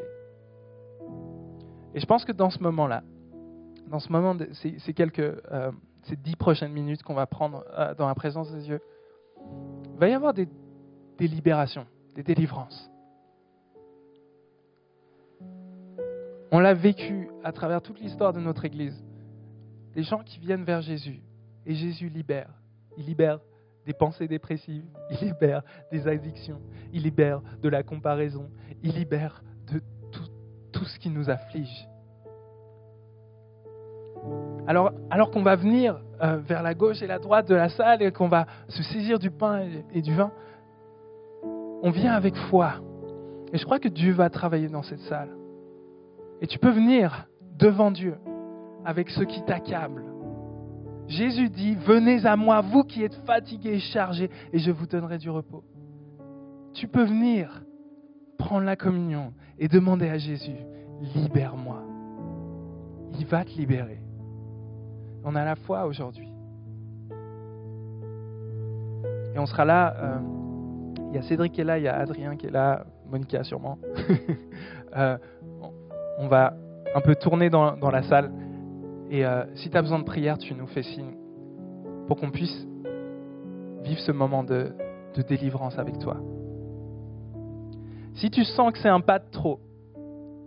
Et 1.94 2.00
je 2.00 2.06
pense 2.06 2.24
que 2.24 2.32
dans 2.32 2.50
ce 2.50 2.62
moment-là, 2.62 3.02
dans 3.88 3.98
ce 3.98 4.12
moment, 4.12 4.36
ces, 4.52 4.92
quelques, 4.92 5.18
euh, 5.20 5.72
ces 6.02 6.16
dix 6.16 6.36
prochaines 6.36 6.72
minutes 6.72 7.02
qu'on 7.02 7.14
va 7.14 7.26
prendre 7.26 7.64
euh, 7.78 7.94
dans 7.94 8.06
la 8.06 8.14
présence 8.14 8.52
des 8.52 8.60
Dieu, 8.60 8.80
il 9.94 9.98
va 9.98 10.08
y 10.08 10.12
avoir 10.12 10.34
des, 10.34 10.48
des 11.18 11.28
libérations, 11.28 11.86
des 12.14 12.22
délivrances. 12.22 12.90
On 16.52 16.58
l'a 16.58 16.74
vécu 16.74 17.28
à 17.42 17.52
travers 17.52 17.80
toute 17.82 18.00
l'histoire 18.00 18.32
de 18.32 18.40
notre 18.40 18.64
Église. 18.64 19.04
Les 19.94 20.02
gens 20.02 20.22
qui 20.22 20.38
viennent 20.38 20.64
vers 20.64 20.82
Jésus, 20.82 21.22
et 21.66 21.74
Jésus 21.74 22.08
libère. 22.08 22.48
Il 22.96 23.04
libère 23.04 23.40
des 23.86 23.94
pensées 23.94 24.28
dépressives, 24.28 24.84
il 25.10 25.28
libère 25.28 25.62
des 25.90 26.06
addictions, 26.08 26.60
il 26.92 27.02
libère 27.02 27.40
de 27.62 27.68
la 27.68 27.82
comparaison, 27.82 28.50
il 28.82 28.92
libère 28.92 29.42
de 29.72 29.80
tout, 30.72 30.84
ce 30.84 30.98
qui 30.98 31.08
nous 31.08 31.30
afflige. 31.30 31.88
Alors, 34.66 34.92
alors 35.10 35.30
qu'on 35.30 35.42
va 35.42 35.56
venir 35.56 35.98
euh, 36.22 36.36
vers 36.38 36.62
la 36.62 36.74
gauche 36.74 37.00
et 37.00 37.06
la 37.06 37.18
droite 37.18 37.48
de 37.48 37.54
la 37.54 37.70
salle 37.70 38.02
et 38.02 38.12
qu'on 38.12 38.28
va 38.28 38.46
se 38.68 38.82
saisir 38.82 39.18
du 39.18 39.30
pain 39.30 39.66
et, 39.94 40.02
du 40.02 40.14
vin, 40.14 40.30
on 41.82 41.90
vient 41.90 42.12
avec 42.12 42.36
foi. 42.50 42.74
Et 43.52 43.58
je 43.58 43.64
crois 43.64 43.78
que 43.78 43.88
Dieu 43.88 44.12
va 44.12 44.28
travailler 44.28 44.68
dans 44.68 44.82
cette 44.82 45.00
salle. 45.00 45.30
Et 46.42 46.46
tu 46.46 46.58
peux 46.58 46.70
venir 46.70 47.26
devant 47.58 47.90
Dieu 47.90 48.16
avec 48.84 49.08
ce 49.08 49.22
qui 49.22 49.42
t'accable, 49.44 50.04
Jésus 51.08 51.48
dit, 51.48 51.74
venez 51.74 52.26
à 52.26 52.36
moi, 52.36 52.60
vous 52.60 52.82
qui 52.82 53.02
êtes 53.04 53.14
fatigués 53.26 53.74
et 53.74 53.78
chargés, 53.78 54.30
et 54.52 54.58
je 54.58 54.70
vous 54.70 54.86
donnerai 54.86 55.18
du 55.18 55.30
repos. 55.30 55.64
Tu 56.74 56.88
peux 56.88 57.04
venir 57.04 57.62
prendre 58.38 58.64
la 58.64 58.76
communion 58.76 59.32
et 59.58 59.68
demander 59.68 60.08
à 60.08 60.18
Jésus, 60.18 60.56
libère-moi. 61.14 61.82
Il 63.18 63.26
va 63.26 63.44
te 63.44 63.50
libérer. 63.50 64.00
On 65.24 65.34
a 65.34 65.44
la 65.44 65.56
foi 65.56 65.86
aujourd'hui. 65.86 66.28
Et 69.34 69.38
on 69.38 69.46
sera 69.46 69.64
là. 69.64 69.94
Euh, 69.96 70.18
il 71.10 71.16
y 71.16 71.18
a 71.18 71.22
Cédric 71.22 71.52
qui 71.52 71.60
est 71.60 71.64
là, 71.64 71.78
il 71.78 71.84
y 71.84 71.88
a 71.88 71.96
Adrien 71.96 72.36
qui 72.36 72.46
est 72.46 72.50
là, 72.50 72.84
Monica 73.10 73.44
sûrement. 73.44 73.78
Euh, 74.96 75.18
on 76.18 76.26
va 76.26 76.54
un 76.94 77.02
peu 77.02 77.14
tourner 77.16 77.50
dans 77.50 77.90
la 77.90 78.02
salle. 78.04 78.30
Et 79.10 79.24
euh, 79.24 79.44
si 79.54 79.70
tu 79.70 79.76
as 79.76 79.82
besoin 79.82 79.98
de 79.98 80.04
prière, 80.04 80.38
tu 80.38 80.54
nous 80.54 80.66
fais 80.66 80.82
signe 80.82 81.14
pour 82.06 82.16
qu'on 82.16 82.30
puisse 82.30 82.66
vivre 83.82 84.00
ce 84.00 84.12
moment 84.12 84.42
de, 84.42 84.72
délivrance 85.28 85.78
avec 85.78 85.98
toi. 85.98 86.18
Si 88.14 88.30
tu 88.30 88.44
sens 88.44 88.72
que 88.72 88.78
c'est 88.78 88.88
un 88.88 89.00
pas 89.00 89.18
de 89.18 89.30
trop 89.30 89.60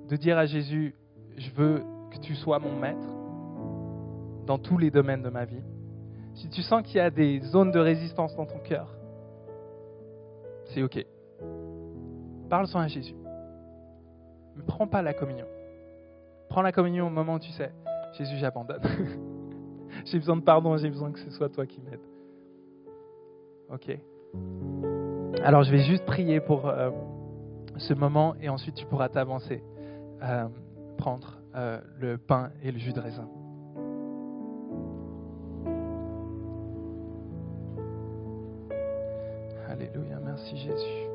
de 0.08 0.16
dire 0.16 0.38
à 0.38 0.46
Jésus, 0.46 0.96
je 1.38 1.50
veux 1.52 1.84
que 2.12 2.20
tu 2.20 2.36
sois 2.36 2.60
mon 2.60 2.76
maître 2.76 3.08
dans 4.46 4.60
tous 4.60 4.78
les 4.78 4.92
domaines 4.92 5.24
de 5.24 5.30
ma 5.30 5.46
vie, 5.46 5.64
si 6.36 6.50
tu 6.50 6.62
sens 6.62 6.84
qu'il 6.84 6.98
y 6.98 7.00
a 7.00 7.10
des 7.10 7.40
zones 7.42 7.72
de 7.72 7.80
résistance 7.80 8.36
dans 8.36 8.46
ton 8.46 8.60
cœur, 8.60 8.96
c'est 10.66 10.84
OK. 10.84 11.04
Parle-en 12.50 12.80
à 12.80 12.88
Jésus. 12.88 13.16
Ne 14.56 14.62
prends 14.62 14.88
pas 14.88 15.02
la 15.02 15.14
communion. 15.14 15.46
Prends 16.50 16.62
la 16.62 16.72
communion 16.72 17.08
au 17.08 17.12
moment 17.12 17.36
où 17.36 17.40
tu 17.40 17.52
sais, 17.52 17.72
Jésus, 18.20 18.36
j'abandonne. 18.36 18.82
j'ai 20.06 20.20
besoin 20.20 20.36
de 20.36 20.42
pardon, 20.42 20.76
j'ai 20.76 20.90
besoin 20.90 21.10
que 21.10 21.20
ce 21.20 21.30
soit 21.30 21.48
toi 21.48 21.66
qui 21.66 21.80
m'aide. 21.80 22.02
Ok. 23.72 23.98
Alors 25.42 25.64
je 25.64 25.72
vais 25.72 25.86
juste 25.86 26.06
prier 26.06 26.42
pour 26.42 26.68
euh, 26.68 26.90
ce 27.78 27.94
moment 27.94 28.36
et 28.42 28.50
ensuite 28.50 28.76
tu 28.76 28.86
pourras 28.86 29.08
t'avancer, 29.08 29.64
euh, 30.22 30.50
prendre 30.98 31.40
euh, 31.56 31.80
le 31.98 32.18
pain 32.18 32.52
et 32.62 32.74
le 32.74 32.78
jus 32.78 32.92
de 32.92 33.00
raisin. 33.00 33.30
Alléluia, 39.70 40.20
merci 40.26 40.58
Jésus. 40.58 41.08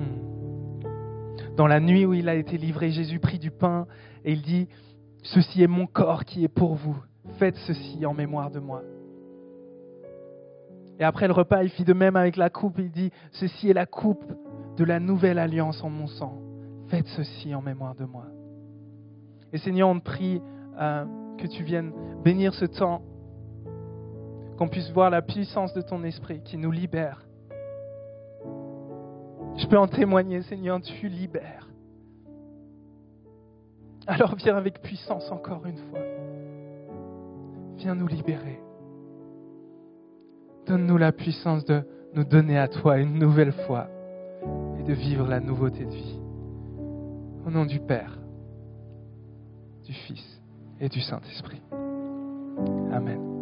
Hmm. 0.00 1.54
Dans 1.56 1.68
la 1.68 1.78
nuit 1.78 2.04
où 2.04 2.12
il 2.12 2.28
a 2.28 2.34
été 2.34 2.58
livré, 2.58 2.90
Jésus 2.90 3.20
prit 3.20 3.38
du 3.38 3.52
pain 3.52 3.86
et 4.24 4.32
il 4.32 4.42
dit, 4.42 4.66
Ceci 5.34 5.62
est 5.62 5.66
mon 5.66 5.86
corps 5.86 6.24
qui 6.24 6.44
est 6.44 6.48
pour 6.48 6.74
vous. 6.74 6.96
Faites 7.38 7.56
ceci 7.66 8.06
en 8.06 8.14
mémoire 8.14 8.50
de 8.50 8.60
moi. 8.60 8.82
Et 10.98 11.04
après 11.04 11.26
le 11.26 11.32
repas, 11.32 11.62
il 11.62 11.70
fit 11.70 11.84
de 11.84 11.92
même 11.92 12.16
avec 12.16 12.36
la 12.36 12.48
coupe. 12.48 12.78
Il 12.78 12.90
dit, 12.90 13.10
Ceci 13.32 13.68
est 13.68 13.74
la 13.74 13.86
coupe 13.86 14.24
de 14.76 14.84
la 14.84 15.00
nouvelle 15.00 15.38
alliance 15.38 15.82
en 15.82 15.90
mon 15.90 16.06
sang. 16.06 16.38
Faites 16.88 17.06
ceci 17.08 17.54
en 17.54 17.60
mémoire 17.60 17.94
de 17.94 18.04
moi. 18.04 18.26
Et 19.52 19.58
Seigneur, 19.58 19.88
on 19.88 19.98
te 19.98 20.04
prie 20.04 20.40
euh, 20.80 21.04
que 21.38 21.46
tu 21.46 21.64
viennes 21.64 21.92
bénir 22.22 22.54
ce 22.54 22.64
temps, 22.64 23.02
qu'on 24.56 24.68
puisse 24.68 24.90
voir 24.92 25.10
la 25.10 25.22
puissance 25.22 25.74
de 25.74 25.82
ton 25.82 26.04
esprit 26.04 26.40
qui 26.42 26.56
nous 26.56 26.70
libère. 26.70 27.26
Je 29.56 29.66
peux 29.66 29.78
en 29.78 29.88
témoigner, 29.88 30.42
Seigneur, 30.42 30.80
tu 30.80 31.08
libères. 31.08 31.68
Alors 34.06 34.34
viens 34.36 34.56
avec 34.56 34.80
puissance 34.82 35.30
encore 35.30 35.66
une 35.66 35.76
fois. 35.76 36.00
Viens 37.76 37.94
nous 37.94 38.06
libérer. 38.06 38.60
Donne-nous 40.66 40.96
la 40.96 41.12
puissance 41.12 41.64
de 41.64 41.82
nous 42.14 42.24
donner 42.24 42.58
à 42.58 42.68
toi 42.68 42.98
une 42.98 43.18
nouvelle 43.18 43.52
fois 43.66 43.88
et 44.78 44.82
de 44.82 44.92
vivre 44.92 45.26
la 45.26 45.40
nouveauté 45.40 45.84
de 45.84 45.90
vie. 45.90 46.20
Au 47.46 47.50
nom 47.50 47.64
du 47.64 47.78
Père, 47.80 48.18
du 49.84 49.92
Fils 49.92 50.40
et 50.80 50.88
du 50.88 51.00
Saint-Esprit. 51.00 51.62
Amen. 52.92 53.35